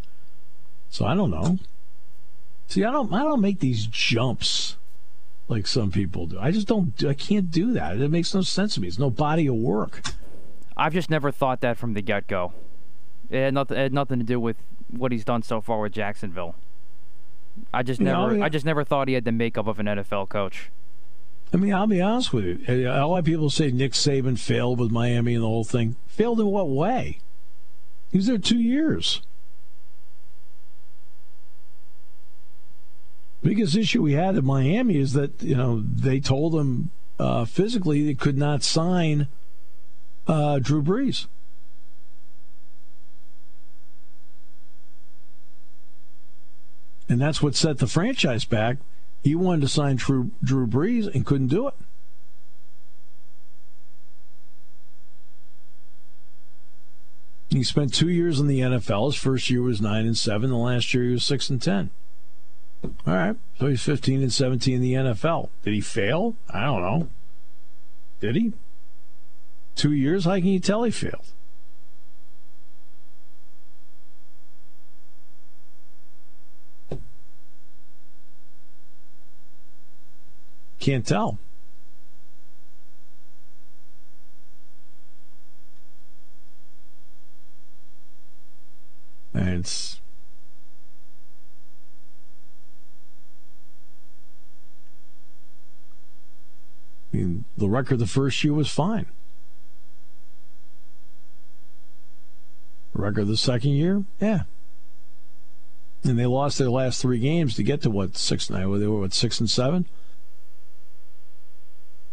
so 0.89 1.05
I 1.05 1.13
don't 1.13 1.29
know. 1.29 1.59
See, 2.67 2.83
I 2.83 2.91
don't. 2.91 3.13
I 3.13 3.19
don't 3.23 3.39
make 3.39 3.59
these 3.59 3.85
jumps 3.85 4.77
like 5.47 5.67
some 5.67 5.91
people 5.91 6.25
do. 6.25 6.39
I 6.39 6.49
just 6.49 6.67
don't. 6.67 6.91
I 7.05 7.13
can't 7.13 7.51
do 7.51 7.71
that. 7.73 8.01
It 8.01 8.09
makes 8.09 8.33
no 8.33 8.41
sense 8.41 8.73
to 8.75 8.81
me. 8.81 8.87
It's 8.87 8.97
no 8.97 9.11
body 9.11 9.45
of 9.45 9.55
work. 9.55 10.01
I've 10.75 10.93
just 10.93 11.09
never 11.09 11.31
thought 11.31 11.61
that 11.61 11.77
from 11.77 11.93
the 11.93 12.01
get 12.01 12.27
go. 12.27 12.53
It 13.29 13.37
had 13.37 13.53
nothing. 13.53 13.77
It 13.77 13.81
had 13.81 13.93
nothing 13.93 14.19
to 14.19 14.25
do 14.25 14.39
with 14.39 14.57
what 14.89 15.11
he's 15.11 15.23
done 15.23 15.43
so 15.43 15.61
far 15.61 15.79
with 15.81 15.93
Jacksonville. 15.93 16.55
I 17.71 17.83
just 17.83 18.01
never. 18.01 18.33
No, 18.33 18.43
I 18.43 18.49
just 18.49 18.65
never 18.65 18.83
thought 18.83 19.07
he 19.07 19.13
had 19.13 19.23
the 19.25 19.31
makeup 19.31 19.67
of 19.67 19.79
an 19.79 19.85
NFL 19.85 20.29
coach. 20.29 20.71
I 21.53 21.57
mean, 21.57 21.73
I'll 21.73 21.87
be 21.87 22.01
honest 22.01 22.33
with 22.33 22.67
you. 22.67 22.89
A 22.89 23.07
lot 23.07 23.19
of 23.19 23.25
people 23.25 23.49
say 23.49 23.71
Nick 23.71 23.93
Saban 23.93 24.37
failed 24.37 24.79
with 24.79 24.91
Miami 24.91 25.33
and 25.33 25.43
the 25.43 25.47
whole 25.47 25.63
thing. 25.63 25.95
Failed 26.07 26.39
in 26.39 26.47
what 26.47 26.69
way? 26.69 27.19
He 28.11 28.17
was 28.17 28.27
there 28.27 28.37
two 28.37 28.59
years. 28.59 29.21
Biggest 33.41 33.77
issue 33.77 34.01
we 34.01 34.13
had 34.13 34.35
in 34.35 34.45
Miami 34.45 34.97
is 34.97 35.13
that 35.13 35.41
you 35.41 35.55
know 35.55 35.81
they 35.81 36.19
told 36.19 36.55
him 36.55 36.91
uh, 37.19 37.45
physically 37.45 38.03
they 38.03 38.13
could 38.13 38.37
not 38.37 38.63
sign 38.63 39.27
uh, 40.27 40.59
Drew 40.59 40.81
Brees. 40.81 41.27
And 47.09 47.21
that's 47.21 47.41
what 47.41 47.55
set 47.55 47.77
the 47.77 47.87
franchise 47.87 48.43
back 48.43 48.77
he 49.23 49.35
wanted 49.35 49.61
to 49.61 49.67
sign 49.67 49.97
Drew, 49.97 50.31
Drew 50.43 50.67
Brees 50.67 51.13
and 51.13 51.25
couldn't 51.25 51.47
do 51.47 51.67
it. 51.67 51.73
He 57.49 57.63
spent 57.63 57.93
two 57.93 58.09
years 58.09 58.39
in 58.39 58.47
the 58.47 58.59
NFL. 58.59 59.07
His 59.07 59.15
first 59.15 59.49
year 59.49 59.61
was 59.61 59.81
nine 59.81 60.05
and 60.05 60.17
seven. 60.17 60.49
The 60.49 60.57
last 60.57 60.93
year 60.93 61.05
he 61.05 61.11
was 61.11 61.23
six 61.23 61.49
and 61.49 61.61
ten. 61.61 61.89
All 62.83 63.13
right, 63.13 63.35
so 63.57 63.67
he's 63.67 63.81
fifteen 63.81 64.21
and 64.21 64.31
seventeen 64.31 64.75
in 64.75 64.81
the 64.81 64.93
NFL. 64.93 65.49
Did 65.63 65.73
he 65.73 65.81
fail? 65.81 66.35
I 66.49 66.65
don't 66.65 66.81
know. 66.81 67.09
Did 68.19 68.35
he? 68.35 68.53
Two 69.75 69.93
years? 69.93 70.25
How 70.25 70.35
can 70.35 70.45
you 70.47 70.59
tell 70.59 70.83
he 70.83 70.91
failed? 70.91 71.31
Can't 80.79 81.05
tell. 81.05 81.39
And 89.33 89.59
it's 89.59 89.99
I 97.13 97.17
mean, 97.17 97.45
the 97.57 97.69
record 97.69 97.99
the 97.99 98.07
first 98.07 98.43
year 98.43 98.53
was 98.53 98.69
fine. 98.69 99.05
The 102.93 103.01
record 103.01 103.27
the 103.27 103.37
second 103.37 103.71
year, 103.71 104.03
yeah. 104.19 104.41
And 106.03 106.17
they 106.17 106.25
lost 106.25 106.57
their 106.57 106.69
last 106.69 107.01
three 107.01 107.19
games 107.19 107.55
to 107.55 107.63
get 107.63 107.81
to 107.83 107.89
what 107.89 108.17
six? 108.17 108.47
They 108.47 108.65
were 108.65 108.99
what 108.99 109.13
six 109.13 109.39
and 109.39 109.49
seven 109.49 109.85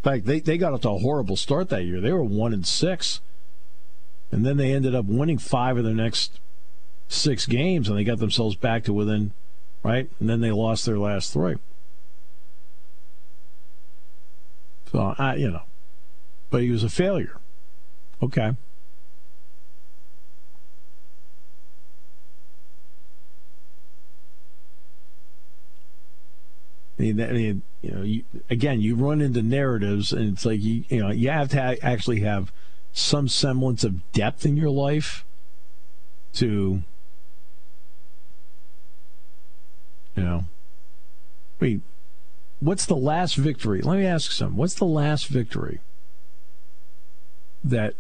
fact, 0.05 0.27
they, 0.27 0.41
they 0.41 0.59
got 0.59 0.73
off 0.73 0.83
to 0.83 0.91
a 0.91 0.99
horrible 0.99 1.37
start 1.37 1.69
that 1.71 1.85
year. 1.85 2.01
They 2.01 2.13
were 2.13 2.23
one 2.23 2.53
and 2.53 2.67
six, 2.67 3.21
and 4.31 4.45
then 4.45 4.57
they 4.57 4.73
ended 4.73 4.95
up 4.95 5.07
winning 5.07 5.39
five 5.39 5.77
of 5.77 5.85
their 5.85 5.95
next 5.95 6.41
six 7.09 7.47
games, 7.47 7.89
and 7.89 7.99
they 7.99 8.05
got 8.05 8.19
themselves 8.19 8.57
back 8.57 8.85
to 8.85 8.93
within 8.93 9.33
right, 9.83 10.11
and 10.19 10.29
then 10.29 10.41
they 10.41 10.51
lost 10.51 10.87
their 10.87 10.99
last 10.99 11.33
three. 11.33 11.57
So 14.91 15.15
I, 15.19 15.35
you 15.37 15.51
know, 15.51 15.63
but 16.51 16.63
he 16.63 16.71
was 16.71 16.85
a 16.85 16.89
failure. 16.89 17.39
Okay. 18.23 18.53
I 26.99 27.03
mean, 27.03 27.21
I 27.21 27.33
mean 27.33 27.63
you 27.83 27.91
know, 27.91 28.03
you, 28.03 28.25
again, 28.49 28.81
you 28.81 28.95
run 28.95 29.21
into 29.21 29.43
narratives, 29.43 30.13
and 30.13 30.33
it's 30.33 30.47
like 30.47 30.63
you, 30.63 30.85
you 30.89 31.01
know, 31.01 31.11
you 31.11 31.29
have 31.31 31.51
to 31.51 31.63
ha- 31.63 31.77
actually 31.83 32.21
have 32.21 32.51
some 32.93 33.29
semblance 33.29 33.85
of 33.85 34.11
depth 34.13 34.47
in 34.47 34.57
your 34.57 34.71
life 34.71 35.25
to, 36.35 36.83
you 40.17 40.23
know, 40.23 40.45
I 41.61 41.65
mean, 41.65 41.83
what's 42.61 42.87
the 42.87 42.97
last 42.97 43.37
victory? 43.37 43.83
Let 43.83 43.99
me 43.99 44.07
ask 44.07 44.31
some. 44.31 44.57
What's 44.57 44.75
the 44.75 44.87
last 44.87 45.27
victory 45.27 45.81
that 47.63 47.95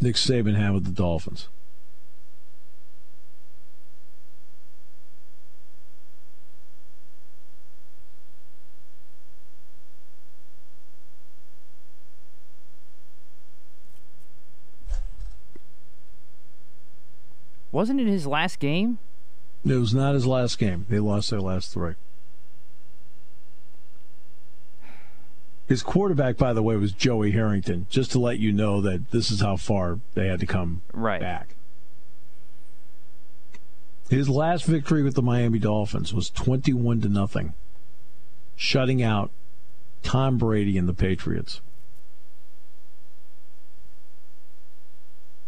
Nick 0.00 0.16
Saban 0.16 0.56
had 0.56 0.72
with 0.72 0.84
the 0.84 0.90
Dolphins? 0.92 1.48
Wasn't 17.76 18.00
it 18.00 18.06
his 18.06 18.26
last 18.26 18.58
game? 18.58 19.00
It 19.62 19.74
was 19.74 19.92
not 19.92 20.14
his 20.14 20.26
last 20.26 20.58
game. 20.58 20.86
They 20.88 20.98
lost 20.98 21.28
their 21.28 21.42
last 21.42 21.74
three. 21.74 21.92
His 25.68 25.82
quarterback, 25.82 26.38
by 26.38 26.54
the 26.54 26.62
way, 26.62 26.76
was 26.76 26.92
Joey 26.92 27.32
Harrington, 27.32 27.84
just 27.90 28.12
to 28.12 28.18
let 28.18 28.38
you 28.38 28.50
know 28.50 28.80
that 28.80 29.10
this 29.10 29.30
is 29.30 29.42
how 29.42 29.58
far 29.58 29.98
they 30.14 30.26
had 30.26 30.40
to 30.40 30.46
come 30.46 30.80
right. 30.94 31.20
back. 31.20 31.54
His 34.08 34.30
last 34.30 34.64
victory 34.64 35.02
with 35.02 35.14
the 35.14 35.20
Miami 35.20 35.58
Dolphins 35.58 36.14
was 36.14 36.30
21 36.30 37.02
to 37.02 37.10
nothing, 37.10 37.52
shutting 38.56 39.02
out 39.02 39.30
Tom 40.02 40.38
Brady 40.38 40.78
and 40.78 40.88
the 40.88 40.94
Patriots. 40.94 41.60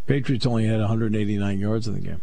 Patriots 0.08 0.46
only 0.46 0.64
had 0.66 0.80
189 0.80 1.60
yards 1.60 1.86
in 1.86 1.92
the 1.92 2.00
game. 2.00 2.22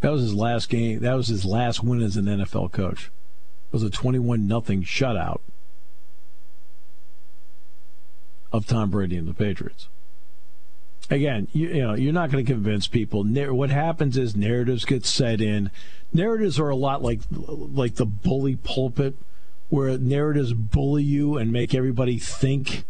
That 0.00 0.12
was 0.12 0.20
his 0.20 0.34
last 0.34 0.68
game. 0.68 1.00
That 1.00 1.14
was 1.14 1.28
his 1.28 1.46
last 1.46 1.82
win 1.82 2.02
as 2.02 2.16
an 2.16 2.26
NFL 2.26 2.72
coach. 2.72 3.06
It 3.06 3.72
was 3.72 3.82
a 3.82 3.88
21 3.88 4.46
nothing 4.46 4.82
shutout 4.82 5.40
of 8.52 8.66
Tom 8.66 8.90
Brady 8.90 9.16
and 9.16 9.26
the 9.26 9.32
Patriots. 9.32 9.88
Again, 11.08 11.48
you, 11.52 11.68
you 11.68 11.82
know, 11.82 11.94
you're 11.94 12.12
not 12.12 12.30
going 12.30 12.44
to 12.44 12.52
convince 12.52 12.86
people. 12.86 13.24
What 13.24 13.70
happens 13.70 14.18
is 14.18 14.36
narratives 14.36 14.84
get 14.84 15.06
set 15.06 15.40
in. 15.40 15.70
Narratives 16.12 16.60
are 16.60 16.68
a 16.68 16.76
lot 16.76 17.02
like 17.02 17.20
like 17.30 17.94
the 17.94 18.06
bully 18.06 18.56
pulpit, 18.56 19.14
where 19.70 19.96
narratives 19.96 20.52
bully 20.52 21.02
you 21.02 21.38
and 21.38 21.50
make 21.50 21.74
everybody 21.74 22.18
think 22.18 22.84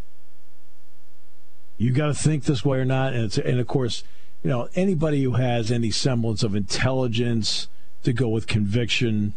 you 1.82 1.90
got 1.90 2.06
to 2.06 2.14
think 2.14 2.44
this 2.44 2.64
way 2.64 2.78
or 2.78 2.84
not. 2.84 3.12
And, 3.12 3.36
and 3.38 3.58
of 3.58 3.66
course, 3.66 4.04
you 4.42 4.50
know, 4.50 4.68
anybody 4.76 5.22
who 5.24 5.32
has 5.32 5.72
any 5.72 5.90
semblance 5.90 6.44
of 6.44 6.54
intelligence 6.54 7.68
to 8.04 8.12
go 8.12 8.28
with 8.28 8.46
conviction 8.46 9.34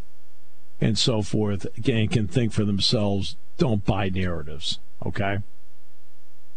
and 0.80 0.98
so 0.98 1.24
forth, 1.24 1.66
again, 1.78 2.08
can 2.08 2.28
think 2.28 2.54
for 2.54 2.64
themselves. 2.64 3.36
Don't 3.58 3.84
buy 3.84 4.10
narratives, 4.10 4.80
okay? 5.04 5.40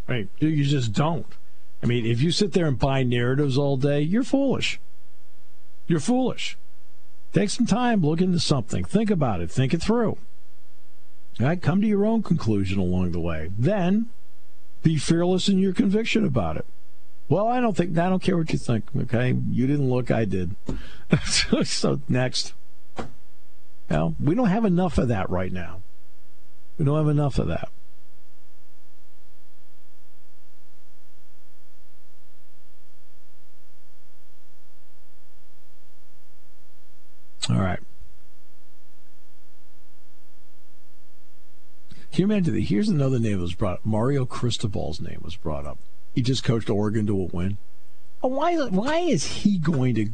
Right? 0.06 0.28
You 0.38 0.64
just 0.64 0.92
don't. 0.92 1.26
I 1.82 1.86
mean, 1.86 2.04
if 2.04 2.20
you 2.20 2.32
sit 2.32 2.52
there 2.52 2.66
and 2.66 2.78
buy 2.78 3.02
narratives 3.02 3.56
all 3.56 3.76
day, 3.76 4.00
you're 4.00 4.24
foolish. 4.24 4.80
You're 5.86 6.00
foolish. 6.00 6.58
Take 7.32 7.48
some 7.48 7.66
time, 7.66 8.02
look 8.02 8.20
into 8.20 8.40
something, 8.40 8.84
think 8.84 9.10
about 9.10 9.40
it, 9.40 9.50
think 9.50 9.72
it 9.72 9.82
through. 9.82 10.18
All 11.40 11.46
right, 11.46 11.62
come 11.62 11.80
to 11.80 11.86
your 11.86 12.04
own 12.04 12.22
conclusion 12.22 12.78
along 12.78 13.12
the 13.12 13.20
way. 13.20 13.50
Then 13.56 14.10
be 14.82 14.96
fearless 14.96 15.48
in 15.48 15.58
your 15.58 15.72
conviction 15.72 16.24
about 16.24 16.56
it. 16.56 16.66
Well, 17.28 17.46
I 17.46 17.60
don't 17.60 17.76
think 17.76 17.96
I 17.98 18.08
don't 18.08 18.22
care 18.22 18.36
what 18.36 18.52
you 18.52 18.58
think. 18.58 18.84
Okay, 18.96 19.36
you 19.50 19.66
didn't 19.66 19.90
look, 19.90 20.10
I 20.10 20.24
did. 20.24 20.56
so 21.64 22.00
next, 22.08 22.54
Now, 23.90 24.14
we 24.22 24.34
don't 24.34 24.48
have 24.48 24.64
enough 24.64 24.98
of 24.98 25.08
that 25.08 25.28
right 25.28 25.52
now. 25.52 25.82
We 26.78 26.84
don't 26.84 26.96
have 26.96 27.08
enough 27.08 27.38
of 27.38 27.48
that. 27.48 27.68
All 37.50 37.56
right. 37.56 37.80
Here's 42.18 42.88
another 42.88 43.20
name 43.20 43.36
that 43.36 43.42
was 43.42 43.54
brought 43.54 43.74
up. 43.74 43.86
Mario 43.86 44.26
Cristobal's 44.26 45.00
name 45.00 45.20
was 45.22 45.36
brought 45.36 45.64
up. 45.64 45.78
He 46.14 46.20
just 46.20 46.42
coached 46.42 46.68
Oregon 46.68 47.06
to 47.06 47.20
a 47.20 47.24
win. 47.26 47.58
Why, 48.20 48.56
why 48.56 48.98
is 48.98 49.42
he 49.42 49.56
going 49.56 49.94
to 49.94 50.08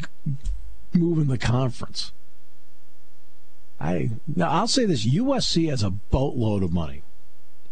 move 0.92 1.18
in 1.18 1.28
the 1.28 1.38
conference? 1.38 2.12
I 3.80 4.10
now 4.36 4.50
I'll 4.50 4.68
say 4.68 4.84
this: 4.84 5.06
USC 5.06 5.70
has 5.70 5.82
a 5.82 5.90
boatload 5.90 6.62
of 6.62 6.74
money. 6.74 7.02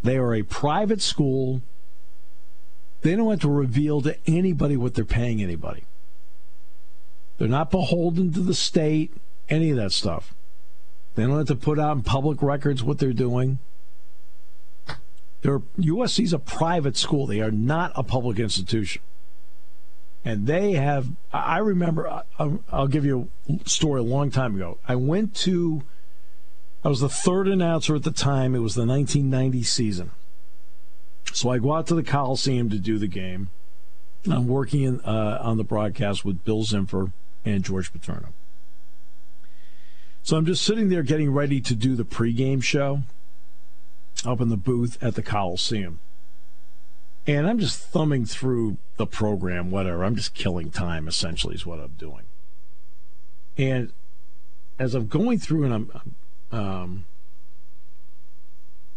They 0.02 0.16
are 0.16 0.34
a 0.34 0.42
private 0.42 1.02
school. 1.02 1.60
They 3.02 3.14
don't 3.14 3.30
have 3.30 3.40
to 3.40 3.50
reveal 3.50 4.00
to 4.00 4.16
anybody 4.26 4.76
what 4.78 4.94
they're 4.94 5.04
paying 5.04 5.42
anybody. 5.42 5.84
They're 7.36 7.48
not 7.48 7.70
beholden 7.70 8.32
to 8.32 8.40
the 8.40 8.54
state, 8.54 9.12
any 9.50 9.70
of 9.70 9.76
that 9.76 9.92
stuff. 9.92 10.34
They 11.16 11.24
don't 11.24 11.36
have 11.36 11.48
to 11.48 11.56
put 11.56 11.78
out 11.78 11.96
in 11.98 12.02
public 12.02 12.42
records 12.42 12.82
what 12.82 12.98
they're 12.98 13.12
doing. 13.12 13.58
They're, 15.42 15.58
USC 15.58 16.24
is 16.24 16.32
a 16.32 16.38
private 16.38 16.96
school. 16.96 17.26
They 17.26 17.40
are 17.40 17.50
not 17.50 17.92
a 17.94 18.02
public 18.02 18.38
institution. 18.38 19.02
And 20.24 20.46
they 20.46 20.72
have, 20.72 21.08
I 21.32 21.58
remember, 21.58 22.22
I'll 22.70 22.86
give 22.86 23.04
you 23.04 23.28
a 23.48 23.68
story 23.68 24.00
a 24.00 24.04
long 24.04 24.30
time 24.30 24.54
ago. 24.54 24.78
I 24.86 24.94
went 24.94 25.34
to, 25.36 25.82
I 26.84 26.88
was 26.88 27.00
the 27.00 27.08
third 27.08 27.48
announcer 27.48 27.96
at 27.96 28.04
the 28.04 28.12
time. 28.12 28.54
It 28.54 28.60
was 28.60 28.76
the 28.76 28.86
1990 28.86 29.64
season. 29.64 30.12
So 31.32 31.50
I 31.50 31.58
go 31.58 31.74
out 31.74 31.88
to 31.88 31.96
the 31.96 32.04
Coliseum 32.04 32.70
to 32.70 32.78
do 32.78 32.98
the 32.98 33.08
game. 33.08 33.48
I'm 34.30 34.46
working 34.46 34.82
in, 34.82 35.00
uh, 35.00 35.38
on 35.42 35.56
the 35.56 35.64
broadcast 35.64 36.24
with 36.24 36.44
Bill 36.44 36.62
Zimfer 36.62 37.12
and 37.44 37.64
George 37.64 37.92
Paterno. 37.92 38.28
So 40.22 40.36
I'm 40.36 40.46
just 40.46 40.62
sitting 40.62 40.88
there 40.88 41.02
getting 41.02 41.32
ready 41.32 41.60
to 41.60 41.74
do 41.74 41.96
the 41.96 42.04
pregame 42.04 42.62
show 42.62 43.02
up 44.24 44.40
in 44.40 44.48
the 44.48 44.56
booth 44.56 45.02
at 45.02 45.14
the 45.14 45.22
Coliseum. 45.22 46.00
And 47.26 47.46
I'm 47.46 47.58
just 47.58 47.78
thumbing 47.78 48.26
through 48.26 48.78
the 48.96 49.06
program, 49.06 49.70
whatever. 49.70 50.04
I'm 50.04 50.16
just 50.16 50.34
killing 50.34 50.70
time, 50.70 51.06
essentially, 51.06 51.54
is 51.54 51.64
what 51.64 51.78
I'm 51.78 51.94
doing. 51.98 52.24
And 53.56 53.92
as 54.78 54.94
I'm 54.94 55.06
going 55.06 55.38
through 55.38 55.64
and 55.64 55.74
I'm, 55.74 55.90
um, 56.50 57.06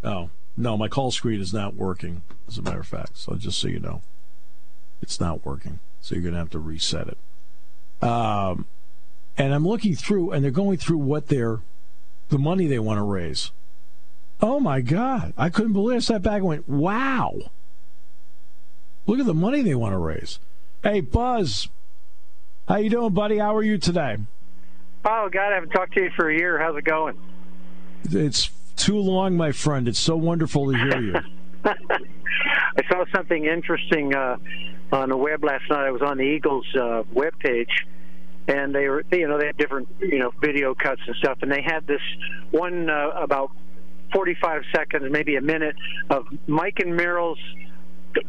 oh, 0.03 0.29
no, 0.57 0.77
my 0.77 0.87
call 0.87 1.11
screen 1.11 1.39
is 1.39 1.53
not 1.53 1.75
working, 1.75 2.23
as 2.47 2.57
a 2.57 2.61
matter 2.61 2.79
of 2.79 2.87
fact. 2.87 3.17
So 3.17 3.35
just 3.35 3.59
so 3.59 3.67
you 3.67 3.79
know, 3.79 4.01
it's 5.01 5.19
not 5.19 5.45
working. 5.45 5.79
So 6.01 6.15
you're 6.15 6.23
going 6.23 6.33
to 6.33 6.39
have 6.39 6.49
to 6.51 6.59
reset 6.59 7.07
it. 7.07 8.07
Um, 8.07 8.65
and 9.37 9.53
I'm 9.53 9.67
looking 9.67 9.95
through, 9.95 10.31
and 10.31 10.43
they're 10.43 10.51
going 10.51 10.77
through 10.77 10.99
what 10.99 11.27
they're, 11.27 11.59
the 12.29 12.39
money 12.39 12.65
they 12.65 12.79
want 12.79 12.97
to 12.97 13.03
raise. 13.03 13.51
Oh 14.41 14.59
my 14.59 14.81
God. 14.81 15.33
I 15.37 15.49
couldn't 15.49 15.73
believe 15.73 15.95
it. 15.95 15.97
I 15.97 15.99
sat 15.99 16.21
back 16.21 16.37
and 16.37 16.45
went, 16.45 16.69
wow. 16.69 17.35
Look 19.05 19.19
at 19.19 19.25
the 19.25 19.33
money 19.33 19.61
they 19.61 19.75
want 19.75 19.93
to 19.93 19.97
raise. 19.97 20.39
Hey, 20.83 21.01
Buzz. 21.01 21.69
How 22.67 22.77
you 22.77 22.89
doing, 22.89 23.13
buddy? 23.13 23.37
How 23.37 23.55
are 23.55 23.63
you 23.63 23.77
today? 23.77 24.17
Oh, 25.05 25.29
God, 25.31 25.51
I 25.51 25.55
haven't 25.55 25.69
talked 25.69 25.93
to 25.93 26.01
you 26.01 26.09
for 26.15 26.29
a 26.29 26.35
year. 26.35 26.59
How's 26.59 26.75
it 26.75 26.83
going? 26.83 27.15
It's 28.09 28.49
too 28.75 28.97
long, 28.97 29.37
my 29.37 29.51
friend. 29.51 29.87
It's 29.87 29.99
so 29.99 30.15
wonderful 30.15 30.71
to 30.71 30.77
hear 30.77 30.99
you. 30.99 31.15
I 31.65 32.83
saw 32.89 33.05
something 33.13 33.45
interesting 33.45 34.13
uh, 34.13 34.37
on 34.91 35.09
the 35.09 35.17
web 35.17 35.43
last 35.43 35.63
night. 35.69 35.85
I 35.85 35.91
was 35.91 36.01
on 36.01 36.17
the 36.17 36.23
Eagles 36.23 36.65
uh, 36.79 37.03
web 37.11 37.33
page, 37.39 37.85
and 38.47 38.73
they 38.73 38.87
were, 38.87 39.03
you 39.11 39.27
know, 39.27 39.39
they 39.39 39.47
had 39.47 39.57
different, 39.57 39.87
you 39.99 40.19
know, 40.19 40.31
video 40.41 40.75
cuts 40.75 41.01
and 41.07 41.15
stuff, 41.15 41.39
and 41.41 41.51
they 41.51 41.61
had 41.61 41.87
this 41.87 42.01
one 42.51 42.89
uh, 42.89 43.11
about 43.15 43.51
45 44.15 44.61
seconds, 44.73 45.05
maybe 45.11 45.35
a 45.35 45.41
minute 45.41 45.75
of 46.09 46.25
Mike 46.47 46.79
and 46.79 46.95
Merrill's 46.95 47.39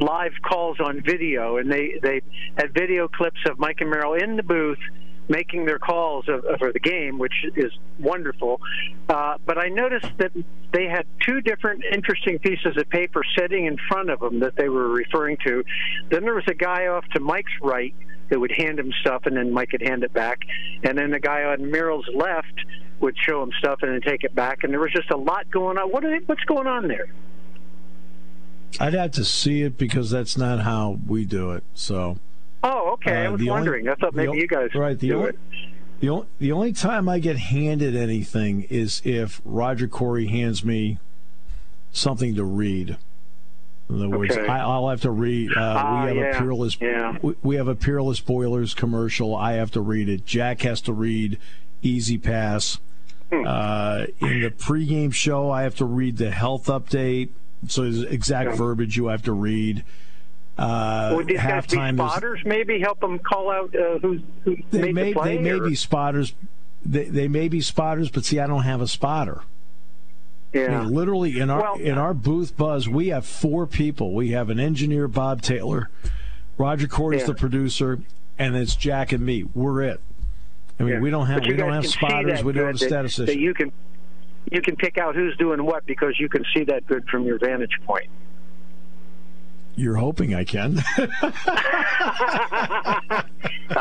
live 0.01 0.33
calls 0.43 0.79
on 0.81 1.01
video, 1.01 1.59
and 1.59 1.71
they 1.71 2.01
they 2.03 2.21
had 2.59 2.75
video 2.75 3.07
clips 3.07 3.39
of 3.49 3.61
Mike 3.61 3.77
and 3.81 3.89
Merrill 3.89 4.15
in 4.15 4.37
the 4.37 4.43
booth 4.43 4.81
making 5.29 5.67
their 5.67 5.79
calls 5.79 6.25
for 6.59 6.73
the 6.73 6.81
game, 6.81 7.19
which 7.19 7.35
is 7.57 7.73
wonderful. 7.99 8.61
Uh, 9.09 9.37
but 9.45 9.59
I 9.59 9.69
noticed 9.69 10.07
that 10.19 10.33
they 10.73 10.85
had 10.85 11.05
two 11.21 11.41
different 11.41 11.83
interesting 11.93 12.39
pieces 12.39 12.77
of 12.77 12.89
paper 12.91 13.23
sitting 13.37 13.67
in 13.67 13.77
front 13.89 14.11
of 14.11 14.21
them 14.21 14.41
that 14.41 14.55
they 14.57 14.69
were 14.69 14.89
referring 14.89 15.37
to. 15.45 15.65
Then 16.11 16.23
there 16.23 16.35
was 16.35 16.47
a 16.49 16.55
guy 16.55 16.87
off 16.87 17.05
to 17.15 17.21
Mike's 17.21 17.53
right 17.61 17.95
that 18.29 18.41
would 18.41 18.53
hand 18.53 18.79
him 18.79 18.93
stuff, 19.01 19.27
and 19.27 19.37
then 19.37 19.53
Mike 19.53 19.71
could 19.71 19.83
hand 19.83 20.05
it 20.05 20.13
back. 20.13 20.41
And 20.83 20.99
then 20.99 21.11
the 21.11 21.21
guy 21.21 21.45
on 21.45 21.71
Merrill's 21.71 22.09
left 22.15 22.65
would 23.01 23.17
show 23.19 23.43
him 23.43 23.51
stuff 23.59 23.81
and 23.83 23.93
then 23.93 24.01
take 24.01 24.25
it 24.25 24.35
back. 24.35 24.65
And 24.65 24.73
there 24.73 24.81
was 24.81 24.93
just 24.93 25.11
a 25.11 25.17
lot 25.17 25.51
going 25.51 25.79
on. 25.79 25.91
What 25.91 26.05
are 26.05 26.11
they, 26.11 26.25
what's 26.25 26.45
going 26.45 26.67
on 26.67 26.89
there? 26.89 27.07
I'd 28.81 28.95
have 28.95 29.13
to 29.13 29.25
see 29.25 29.63
it 29.63 29.79
because 29.79 30.11
that's 30.11 30.37
not 30.37 30.61
how 30.61 30.99
we 31.07 31.25
do 31.25 31.53
it. 31.53 31.65
So. 31.75 32.19
Oh, 32.63 32.93
okay. 32.95 33.25
Uh, 33.25 33.29
I 33.29 33.29
was 33.31 33.45
wondering. 33.45 33.89
Only, 33.89 33.93
I 33.93 34.01
thought 34.01 34.15
maybe 34.15 34.39
you 34.39 34.49
guys 34.49 34.75
right, 34.75 34.99
the 34.99 35.09
do 35.09 35.17
only, 35.17 35.29
it. 35.29 35.39
The 36.01 36.09
only, 36.11 36.27
the 36.39 36.53
only 36.53 36.73
time 36.73 37.09
I 37.09 37.19
get 37.19 37.37
handed 37.37 37.97
anything 37.97 38.63
is 38.65 39.01
if 39.05 39.41
Roger 39.45 39.89
Corey 39.89 40.27
hands 40.27 40.65
me 40.65 40.99
something 41.93 42.35
to 42.35 42.45
read. 42.45 42.99
In 43.89 43.97
other 43.97 44.19
words, 44.19 44.37
okay. 44.37 44.49
I, 44.49 44.79
will 44.79 44.89
have 44.91 45.03
to 45.03 45.11
read. 45.11 45.51
Uh, 45.57 45.61
uh, 45.61 46.01
we 46.03 46.09
have 46.09 46.17
yeah, 46.17 46.37
a 46.37 46.39
peerless. 46.41 46.77
Yeah. 46.81 47.19
We, 47.23 47.35
we, 47.43 47.57
have 47.57 47.69
a 47.69 47.77
peerless 47.77 48.19
boilers 48.19 48.75
commercial. 48.75 49.37
I 49.37 49.53
have 49.55 49.71
to 49.73 49.81
read 49.81 50.09
it. 50.09 50.27
Jack 50.27 50.63
has 50.63 50.81
to 50.83 50.93
read 50.93 51.39
E-ZPass. 51.83 52.81
Hmm. 53.31 53.47
Uh, 53.47 54.07
in 54.21 54.41
the 54.41 54.51
pregame 54.51 55.13
show, 55.13 55.51
I 55.51 55.63
have 55.63 55.77
to 55.77 55.85
read 55.85 56.17
the 56.17 56.31
health 56.31 56.67
update. 56.67 57.31
So 57.69 57.83
there's 57.83 58.03
exact 58.03 58.51
yeah. 58.51 58.57
verbiage 58.57 58.97
you 58.97 59.07
have 59.07 59.23
to 59.23 59.33
read. 59.33 59.85
Uh, 60.59 61.13
Would 61.15 61.27
these 61.27 61.37
guys 61.37 61.67
be 61.67 61.77
spotters? 61.77 62.41
Maybe 62.45 62.81
help 62.81 63.01
them 63.01 63.19
call 63.19 63.51
out 63.51 63.75
uh, 63.77 63.99
who's 63.99 64.23
who 64.45 64.57
they 64.71 64.81
made 64.81 64.95
may 64.95 65.13
the 65.13 65.13
play. 65.13 65.37
they 65.37 65.43
may 65.43 65.69
be 65.69 65.75
spotters. 65.75 66.35
They, 66.85 67.05
they 67.05 67.29
may 67.29 67.49
be 67.49 67.61
spotters, 67.61 68.11
but 68.11 68.25
see, 68.25 68.41
I 68.41 68.47
don't 68.47 68.63
have 68.63 68.81
a 68.81 68.89
spotter. 68.89 69.43
I 70.57 70.61
yeah. 70.61 70.81
mean, 70.83 70.95
literally 70.95 71.39
in 71.39 71.51
our 71.51 71.61
Well- 71.61 71.75
in 71.81 71.99
our 71.99 72.15
booth 72.15 72.57
buzz, 72.57 72.89
we 72.89 73.09
have 73.09 73.27
four 73.27 73.67
people. 73.67 74.15
We 74.15 74.31
have 74.31 74.51
an 74.51 74.59
engineer, 74.59 75.09
Bob 75.09 75.43
Taylor, 75.43 75.91
Roger 76.59 76.87
Cordy's 76.89 77.21
Yeah. 77.23 77.27
the 77.29 77.35
producer, 77.35 78.01
and 78.39 78.57
it's 78.57 78.75
Jack 78.77 79.13
and 79.13 79.25
me. 79.25 79.45
We're 79.55 79.83
it. 79.83 80.01
I 80.79 80.83
mean, 80.83 80.95
Yeah. 80.95 81.01
we 81.01 81.11
don't 81.11 81.27
have 81.27 81.47
we 81.47 81.55
don't 81.55 81.73
have 81.73 81.87
spotters. 81.87 82.43
We 82.45 82.53
don't 82.53 82.67
have 82.67 82.79
statisticians. 82.79 83.27
That 83.29 83.39
you 83.41 83.55
can 83.55 83.73
you 84.51 84.61
can 84.63 84.77
pick 84.77 84.97
out 84.99 85.15
who's 85.17 85.37
doing 85.37 85.65
what 85.65 85.85
because 85.87 86.21
you 86.21 86.29
can 86.29 86.45
see 86.55 86.65
that 86.65 86.87
good 86.87 87.09
from 87.09 87.25
your 87.25 87.39
vantage 87.39 87.79
point. 87.85 88.07
You're 89.77 89.97
hoping 89.97 90.35
I 90.35 90.45
can. 90.45 90.77
Well, 90.99 91.13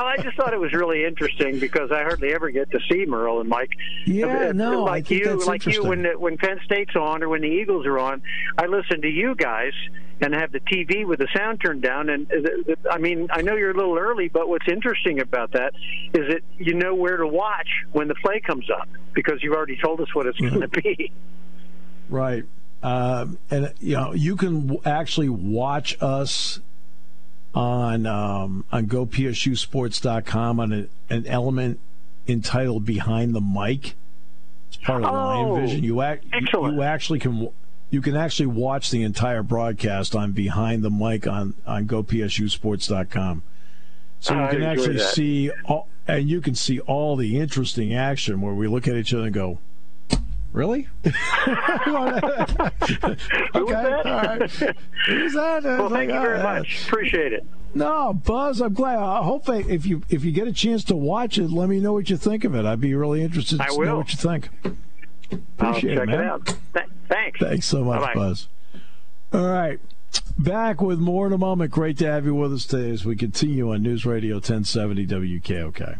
I 0.04 0.18
just 0.22 0.36
thought 0.36 0.54
it 0.54 0.60
was 0.60 0.74
really 0.74 1.06
interesting 1.06 1.60
because 1.60 1.91
I 1.91 2.02
hardly 2.04 2.34
ever 2.34 2.50
get 2.50 2.70
to 2.72 2.80
see 2.91 3.06
Merrill 3.06 3.39
and 3.39 3.50
Mike. 3.50 3.72
Yeah, 4.06 4.50
Uh, 4.50 4.52
no, 4.54 4.86
I 4.86 4.91
like 4.91 5.10
you, 5.10 5.46
like 5.46 5.66
you 5.66 5.84
when 5.86 6.04
the, 6.04 6.18
when 6.20 6.38
Penn 6.38 6.60
State's 6.66 6.96
on 6.96 7.24
or 7.24 7.30
when 7.30 7.41
the 7.41 7.48
Eagles 7.48 7.86
are 7.86 7.98
on, 8.00 8.22
I 8.58 8.66
listen 8.66 9.02
to 9.04 9.08
you 9.10 9.36
guys 9.36 9.74
and 10.22 10.34
have 10.34 10.52
the 10.52 10.60
TV 10.62 11.06
with 11.06 11.20
the 11.20 11.28
sound 11.36 11.62
turned 11.62 11.82
down. 11.82 12.10
And 12.10 12.30
uh, 12.32 12.74
I 12.91 12.98
mean, 12.98 13.28
I 13.32 13.41
know 13.41 13.56
you're 13.56 13.72
a 13.72 13.76
little 13.78 13.98
early, 13.98 14.28
but 14.28 14.50
what's 14.50 14.68
interesting 14.68 15.20
about 15.20 15.52
that 15.54 15.74
is 16.14 16.28
that 16.30 16.41
you 16.58 16.74
know 16.74 16.93
where 16.96 17.18
to 17.18 17.28
watch 17.28 17.68
when 17.91 18.08
the 18.08 18.16
play 18.16 18.39
comes 18.41 18.70
up 18.70 18.88
because 19.14 19.41
you've 19.43 19.54
already 19.56 19.78
told 19.78 20.02
us 20.02 20.14
what 20.14 20.26
it's 20.26 20.39
Mm-hmm. 20.39 20.56
going 20.60 20.70
to 20.70 20.82
be. 20.82 21.12
Right. 22.10 22.43
Um, 22.86 23.39
and 23.49 23.73
you 23.79 23.95
know, 23.95 24.13
you 24.13 24.36
can 24.36 24.67
w- 24.67 24.81
actually 24.86 25.29
watch 25.29 25.97
us 26.01 26.59
on 27.55 28.05
um, 28.05 28.63
on 28.71 28.86
gopsusports.com 28.86 30.59
on 30.59 30.71
a, 30.71 30.88
an 31.13 31.25
element 31.25 31.79
entitled 32.27 32.86
"Behind 32.86 33.33
the 33.33 33.41
Mic." 33.41 33.95
It's 34.67 34.77
part 34.77 35.03
of 35.03 35.09
Oh, 35.09 35.13
Lion 35.13 35.61
Vision. 35.61 35.83
You, 35.83 36.01
act, 36.01 36.25
you 36.31 36.71
you 36.73 36.81
actually 36.83 37.17
can 37.17 37.49
you 37.89 38.01
can 38.01 38.15
actually 38.15 38.47
watch 38.47 38.91
the 38.91 39.01
entire 39.01 39.41
broadcast 39.41 40.15
on 40.15 40.31
Behind 40.31 40.83
the 40.83 40.91
Mic 40.91 41.25
on 41.25 41.55
on 41.65 41.88
gopsusports.com. 41.88 43.41
So 44.19 44.39
you 44.39 44.47
can 44.49 44.63
actually 44.63 44.97
that. 44.97 45.13
see 45.13 45.51
all, 45.65 45.88
and 46.07 46.29
you 46.29 46.39
can 46.39 46.53
see 46.53 46.79
all 46.81 47.15
the 47.15 47.39
interesting 47.39 47.95
action 47.95 48.41
where 48.41 48.53
we 48.53 48.67
look 48.67 48.88
at 48.88 48.95
each 48.95 49.11
other 49.11 49.25
and 49.25 49.33
go, 49.33 49.57
"Really?" 50.56 50.88
okay. 51.06 51.12
Who 53.53 53.66
was 53.66 53.70
that? 53.70 54.06
All 54.06 54.22
right. 54.22 54.51
Who's 55.08 55.34
that? 55.34 55.64
Well, 55.64 55.89
thank 55.89 55.91
like, 55.91 56.10
you 56.10 56.22
very 56.22 56.39
uh, 56.39 56.43
much. 56.43 56.88
Appreciate 56.88 57.34
it. 57.34 57.45
No, 57.74 58.14
Buzz, 58.14 58.62
I'm 58.62 58.74
glad. 58.74 58.99
I 58.99 59.22
hope 59.22 59.49
I, 59.49 59.58
if 59.58 59.86
you 59.86 60.01
if 60.10 60.24
you 60.24 60.32
get 60.32 60.47
a 60.47 60.53
chance 60.53 60.86
to 60.86 60.95
watch 60.95 61.38
it, 61.38 61.49
let 61.49 61.68
me 61.68 61.82
know 61.82 61.91
what 61.91 62.10
you 62.10 62.16
think 62.16 62.45
of 62.45 62.56
it. 62.56 62.66
I'd 62.66 62.80
be 62.80 62.95
really 62.95 63.22
interested 63.22 63.60
to 63.60 63.84
know 63.84 63.97
what 63.97 64.12
you 64.12 64.18
think. 64.18 64.49
I'll 65.60 65.70
Appreciate 65.70 65.95
check 65.95 66.08
it, 66.08 66.14
it, 66.14 66.18
man. 66.18 66.24
out. 66.24 66.45
Th- 66.45 66.86
thanks. 67.10 67.39
Thanks 67.39 67.66
so 67.66 67.84
much, 67.84 67.99
Bye-bye. 67.99 68.14
Buzz. 68.14 68.47
All 69.34 69.45
right. 69.45 69.80
Back 70.38 70.82
with 70.82 70.99
more 70.99 71.28
in 71.28 71.34
a 71.34 71.38
moment. 71.38 71.72
Great 71.72 71.97
to 71.97 72.06
have 72.06 72.26
you 72.26 72.36
with 72.36 72.53
us 72.53 72.66
today 72.66 72.91
as 72.91 73.03
we 73.03 73.18
continue 73.18 73.74
on 73.74 73.84
News 73.84 74.06
Radio 74.06 74.36
1070 74.36 75.06
WKOK. 75.08 75.99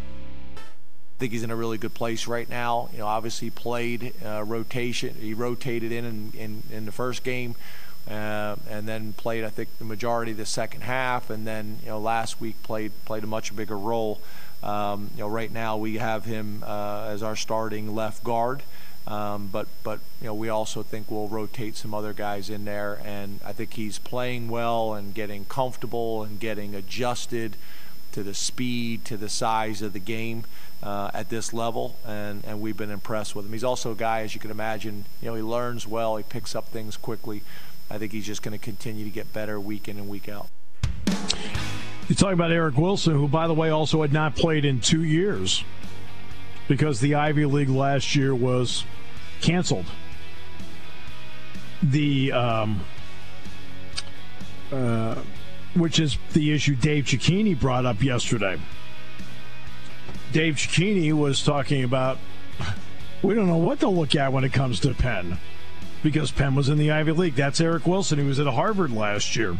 Think 1.21 1.33
he's 1.33 1.43
in 1.43 1.51
a 1.51 1.55
really 1.55 1.77
good 1.77 1.93
place 1.93 2.25
right 2.25 2.49
now. 2.49 2.89
You 2.93 2.97
know, 2.97 3.05
obviously 3.05 3.45
he 3.45 3.51
played 3.51 4.15
uh, 4.25 4.43
rotation. 4.43 5.13
He 5.13 5.35
rotated 5.35 5.91
in 5.91 6.03
in, 6.03 6.31
in, 6.35 6.63
in 6.71 6.85
the 6.87 6.91
first 6.91 7.23
game, 7.23 7.53
uh, 8.09 8.55
and 8.67 8.89
then 8.89 9.13
played 9.13 9.43
I 9.43 9.49
think 9.49 9.69
the 9.77 9.85
majority 9.85 10.31
of 10.31 10.37
the 10.37 10.47
second 10.47 10.81
half, 10.81 11.29
and 11.29 11.45
then 11.45 11.77
you 11.83 11.89
know 11.89 11.99
last 11.99 12.41
week 12.41 12.55
played 12.63 12.91
played 13.05 13.23
a 13.23 13.27
much 13.27 13.55
bigger 13.55 13.77
role. 13.77 14.19
Um, 14.63 15.11
you 15.13 15.19
know, 15.19 15.27
right 15.27 15.51
now 15.51 15.77
we 15.77 15.99
have 15.99 16.25
him 16.25 16.63
uh, 16.65 17.09
as 17.11 17.21
our 17.21 17.35
starting 17.35 17.93
left 17.93 18.23
guard. 18.23 18.63
Um, 19.05 19.47
but 19.51 19.67
but 19.83 19.99
you 20.21 20.25
know 20.25 20.33
we 20.33 20.49
also 20.49 20.81
think 20.81 21.11
we'll 21.11 21.27
rotate 21.27 21.77
some 21.77 21.93
other 21.93 22.13
guys 22.13 22.49
in 22.49 22.65
there, 22.65 22.99
and 23.05 23.39
I 23.45 23.53
think 23.53 23.73
he's 23.73 23.99
playing 23.99 24.49
well 24.49 24.95
and 24.95 25.13
getting 25.13 25.45
comfortable 25.45 26.23
and 26.23 26.39
getting 26.39 26.73
adjusted 26.73 27.57
to 28.11 28.23
the 28.23 28.33
speed, 28.33 29.05
to 29.05 29.17
the 29.17 29.29
size 29.29 29.81
of 29.81 29.93
the 29.93 29.99
game 29.99 30.43
uh, 30.83 31.11
at 31.13 31.29
this 31.29 31.53
level, 31.53 31.95
and, 32.05 32.43
and 32.45 32.61
we've 32.61 32.77
been 32.77 32.91
impressed 32.91 33.35
with 33.35 33.45
him. 33.45 33.53
He's 33.53 33.63
also 33.63 33.91
a 33.91 33.95
guy, 33.95 34.21
as 34.21 34.33
you 34.33 34.39
can 34.39 34.51
imagine, 34.51 35.05
you 35.21 35.29
know, 35.29 35.35
he 35.35 35.41
learns 35.41 35.87
well, 35.87 36.17
he 36.17 36.23
picks 36.23 36.55
up 36.55 36.69
things 36.69 36.97
quickly. 36.97 37.43
I 37.89 37.97
think 37.97 38.11
he's 38.11 38.25
just 38.25 38.41
going 38.41 38.57
to 38.57 38.63
continue 38.63 39.03
to 39.03 39.11
get 39.11 39.33
better 39.33 39.59
week 39.59 39.87
in 39.87 39.97
and 39.97 40.09
week 40.09 40.29
out. 40.29 40.47
You 42.07 42.15
talk 42.15 42.33
about 42.33 42.51
Eric 42.51 42.77
Wilson, 42.77 43.13
who, 43.13 43.27
by 43.27 43.47
the 43.47 43.53
way, 43.53 43.69
also 43.69 44.01
had 44.01 44.11
not 44.11 44.35
played 44.35 44.65
in 44.65 44.79
two 44.79 45.03
years 45.03 45.63
because 46.67 46.99
the 46.99 47.15
Ivy 47.15 47.45
League 47.45 47.69
last 47.69 48.15
year 48.15 48.33
was 48.33 48.85
canceled. 49.41 49.85
The 51.83 52.31
um, 52.31 52.81
uh, 54.71 55.21
which 55.73 55.99
is 55.99 56.17
the 56.33 56.51
issue 56.51 56.75
Dave 56.75 57.05
Cicchini 57.05 57.59
brought 57.59 57.85
up 57.85 58.03
yesterday. 58.03 58.59
Dave 60.31 60.55
Cicchini 60.55 61.13
was 61.13 61.43
talking 61.43 61.83
about 61.83 62.17
we 63.21 63.35
don't 63.35 63.47
know 63.47 63.57
what 63.57 63.79
to 63.81 63.89
look 63.89 64.15
at 64.15 64.33
when 64.33 64.43
it 64.43 64.53
comes 64.53 64.79
to 64.81 64.93
Penn 64.93 65.37
because 66.03 66.31
Penn 66.31 66.55
was 66.55 66.69
in 66.69 66.77
the 66.77 66.91
Ivy 66.91 67.11
League. 67.11 67.35
That's 67.35 67.61
Eric 67.61 67.85
Wilson, 67.85 68.19
who 68.19 68.25
was 68.25 68.39
at 68.39 68.47
Harvard 68.47 68.91
last 68.91 69.35
year. 69.35 69.57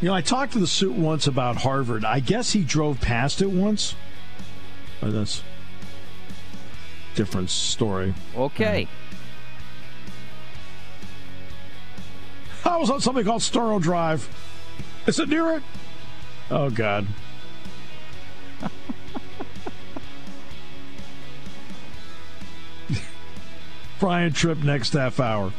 You 0.00 0.08
know, 0.08 0.14
I 0.14 0.20
talked 0.20 0.52
to 0.52 0.60
the 0.60 0.66
suit 0.68 0.94
once 0.94 1.26
about 1.26 1.56
Harvard. 1.56 2.04
I 2.04 2.20
guess 2.20 2.52
he 2.52 2.62
drove 2.62 3.00
past 3.00 3.42
it 3.42 3.50
once. 3.50 3.96
But 5.00 5.12
that's 5.12 5.42
different 7.16 7.50
story. 7.50 8.14
Okay. 8.36 8.86
I 12.64 12.76
was 12.76 12.90
on 12.90 13.00
something 13.00 13.24
called 13.24 13.42
Storrow 13.42 13.80
Drive. 13.80 14.28
Is 15.06 15.18
it 15.18 15.28
near 15.28 15.52
it? 15.54 15.62
Oh 16.50 16.70
God. 16.70 17.06
Brian 24.00 24.32
Tripp 24.32 24.58
next 24.58 24.92
half 24.92 25.20
hour. 25.20 25.52